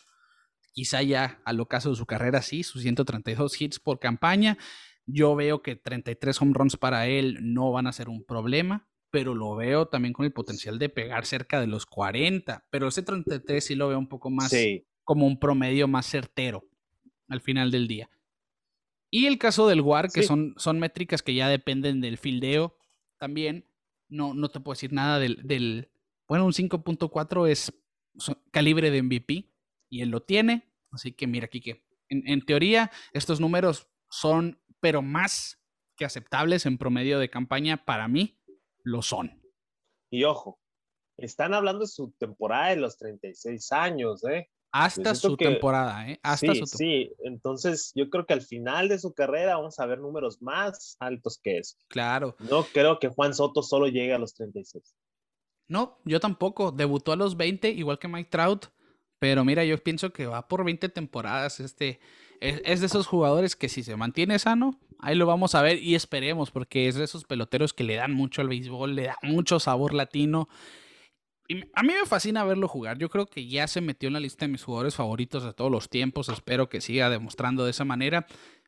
[0.73, 4.59] Quizá ya al ocaso de su carrera sí, sus 132 hits por campaña.
[5.07, 9.35] Yo veo que 33 home runs para él no van a ser un problema, pero
[9.35, 12.67] lo veo también con el potencial de pegar cerca de los 40.
[12.71, 14.55] Pero ese 33 sí lo veo un poco más
[15.05, 16.65] como un promedio más certero
[17.29, 18.09] al final del día.
[19.11, 22.79] Y el caso del WAR, que son, son métricas que ya dependen del fildeo
[23.19, 23.67] también.
[24.09, 25.41] No, no te puedo decir nada del.
[25.45, 25.91] del
[26.27, 27.73] bueno, un 5.4 es
[28.51, 29.52] calibre de MVP
[29.93, 30.73] y él lo tiene.
[30.91, 35.63] Así que mira, que en, en teoría estos números son, pero más
[35.97, 38.41] que aceptables en promedio de campaña, para mí
[38.83, 39.43] lo son.
[40.11, 40.59] Y ojo,
[41.19, 44.49] están hablando de su temporada de los 36 años, ¿eh?
[44.75, 46.19] Hasta su temporada, ¿eh?
[46.23, 49.99] Hasta sí, Sí, entonces yo creo que al final de su carrera vamos a ver
[49.99, 51.77] números más altos que eso.
[51.89, 52.35] Claro.
[52.39, 54.97] No creo que Juan Soto solo llegue a los 36.
[55.69, 56.73] No, yo tampoco.
[56.73, 58.67] Debutó a los 20, igual que Mike Trout.
[59.23, 61.61] Pero mira, yo pienso que va por 20 temporadas.
[61.61, 62.01] Este
[62.41, 65.81] es, es, de esos jugadores que si se mantiene sano, ahí lo vamos a ver
[65.81, 69.17] y esperemos, porque es de esos peloteros que le dan mucho al béisbol, le da
[69.23, 70.49] mucho sabor latino
[71.75, 72.99] a mí me fascina verlo jugar.
[72.99, 75.71] Yo creo que ya se metió en la lista de mis jugadores favoritos de todos
[75.71, 76.29] los tiempos.
[76.29, 78.27] Espero que siga demostrando de esa manera.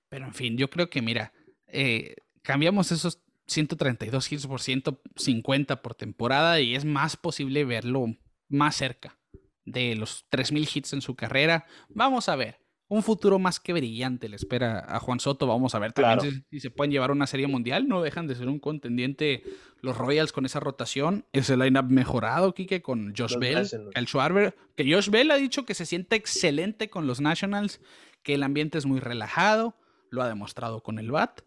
[0.08, 1.32] Pero en fin, yo creo que, mira,
[1.66, 8.06] eh, cambiamos esos 132 hits por 150 por temporada y es más posible verlo
[8.48, 9.16] más cerca
[9.64, 11.66] de los 3.000 hits en su carrera.
[11.88, 15.46] Vamos a ver un futuro más que brillante le espera a Juan Soto.
[15.46, 17.88] Vamos a ver también si, se pueden llevar una serie mundial.
[17.88, 19.42] No dejan de ser un contendiente
[19.80, 21.24] los Royals con esa rotación.
[21.32, 24.54] Ese lineup mejorado, Kike, con Josh Bell, el Schwarber.
[24.76, 27.80] Que Josh Bell ha dicho que se siente excelente con los Nationals,
[28.22, 29.76] que el ambiente es muy relajado.
[30.10, 31.40] Lo ha demostrado con el BAT.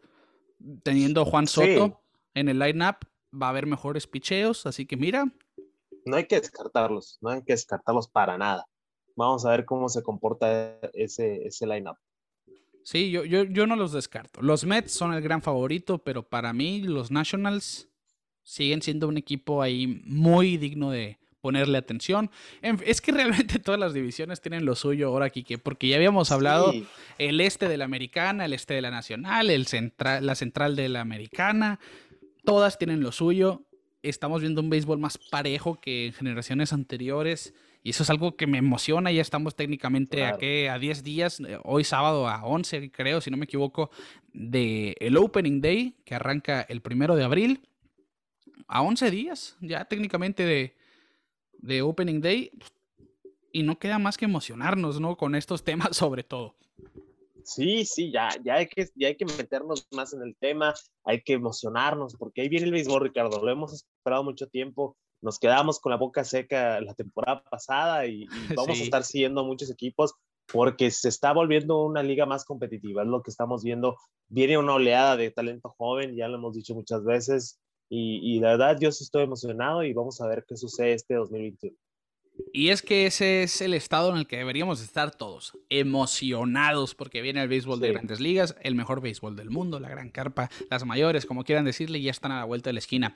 [0.84, 2.01] Teniendo Juan Soto
[2.34, 2.97] en el lineup,
[3.32, 4.65] va a haber mejores picheos.
[4.65, 5.32] Así que mira.
[6.08, 8.66] No hay que descartarlos, no hay que descartarlos para nada.
[9.16, 11.97] Vamos a ver cómo se comporta ese, ese lineup.
[12.84, 14.41] Sí, yo, yo, yo no los descarto.
[14.41, 17.89] Los Mets son el gran favorito, pero para mí los Nationals
[18.43, 22.32] siguen siendo un equipo ahí muy digno de ponerle atención.
[22.62, 26.74] Es que realmente todas las divisiones tienen lo suyo ahora, Kike, porque ya habíamos hablado
[27.18, 30.89] el este de la americana, el este de la nacional, el central, la central de
[30.89, 31.80] la americana,
[32.45, 33.66] todas tienen lo suyo.
[34.10, 37.53] Estamos viendo un béisbol más parejo que en generaciones anteriores.
[37.84, 39.12] Y eso es algo que me emociona.
[39.12, 40.38] Ya estamos técnicamente a,
[40.74, 43.91] a 10 días, eh, hoy sábado a 11, creo, si no me equivoco,
[44.34, 47.62] de el Opening Day, que arranca el primero de abril.
[48.68, 50.76] A 11 días, ya técnicamente de,
[51.60, 52.51] de Opening Day.
[53.53, 55.16] Y no queda más que emocionarnos, ¿no?
[55.16, 56.55] Con estos temas sobre todo.
[57.47, 60.73] Sí, sí, ya, ya, hay que, ya hay que meternos más en el tema,
[61.05, 65.39] hay que emocionarnos, porque ahí viene el béisbol, Ricardo, lo hemos esperado mucho tiempo nos
[65.39, 70.13] quedamos con la boca seca la temporada pasada y, vamos a estar siguiendo muchos equipos
[70.51, 73.97] porque se está volviendo una liga más competitiva, es lo que estamos viendo.
[74.29, 78.51] Viene una oleada de talento joven, ya lo hemos dicho muchas veces, y, y la
[78.51, 81.75] verdad yo sí estoy emocionado y vamos a ver qué sucede este 2021.
[82.53, 87.21] Y es que ese es el estado en el que deberíamos estar todos, emocionados, porque
[87.21, 90.85] viene el béisbol de grandes ligas, el mejor béisbol del mundo, la gran carpa, las
[90.85, 93.13] mayores, como quieran decirle, ya están a la vuelta de la esquina.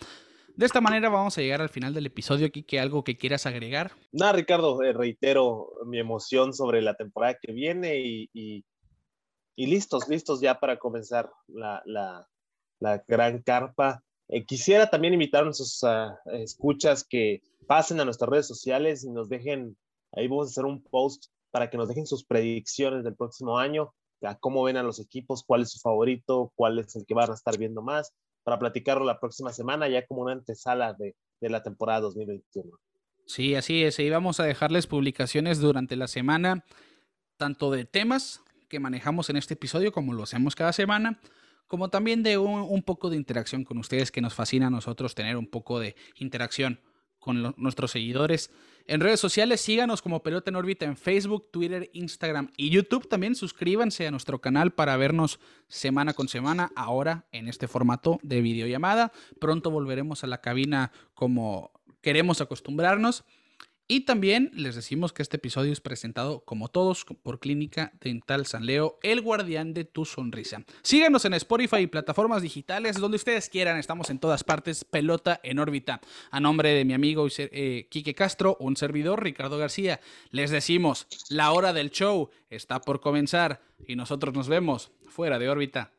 [0.56, 2.48] De esta manera vamos a llegar al final del episodio.
[2.48, 3.92] Aquí, que algo que quieras agregar?
[4.12, 8.64] Nada, Ricardo, eh, reitero mi emoción sobre la temporada que viene y, y,
[9.56, 12.28] listos, listos ya para comenzar la, la,
[12.80, 14.04] la gran carpa.
[14.32, 19.10] Eh, quisiera también invitar a nuestros ah, escuchas que pasen a nuestras redes sociales y
[19.10, 19.76] nos dejen,
[20.14, 23.94] ahí vamos a hacer un post para que nos dejen sus predicciones del próximo año,
[24.22, 27.30] a cómo ven a los equipos, cuál es su favorito, cuál es el que van
[27.30, 28.14] a estar viendo más
[28.44, 32.72] para platicarlo la próxima semana, ya como una antesala de, de la temporada 2021.
[33.26, 34.00] Sí, así es.
[34.00, 36.64] Y vamos a dejarles publicaciones durante la semana,
[37.36, 41.20] tanto de temas que manejamos en este episodio, como lo hacemos cada semana,
[41.72, 45.38] como también de un, poco de interacción con ustedes, que nos fascina a nosotros tener
[45.38, 46.82] un poco de interacción
[47.18, 48.52] con nuestros seguidores.
[48.88, 53.08] En redes sociales, síganos como Pelota en órbita en Facebook, Twitter, Instagram y YouTube.
[53.08, 58.42] También suscríbanse a nuestro canal para vernos semana con semana, ahora en este formato de
[58.42, 59.14] videollamada.
[59.40, 63.24] Pronto volveremos a la cabina como queremos acostumbrarnos.
[63.92, 68.66] Y también les decimos que este episodio es presentado, como todos, por Clínica Dental San
[68.66, 70.64] Leo, el guardián de tu sonrisa.
[70.82, 73.78] Síganos en Spotify y plataformas digitales, donde ustedes quieran.
[73.78, 76.00] Estamos en todas partes, pelota en órbita.
[76.30, 81.52] A nombre de mi amigo eh, Quique Castro, un servidor, Ricardo García, les decimos, la
[81.52, 85.92] hora del show está por comenzar y nosotros nos vemos fuera de órbita.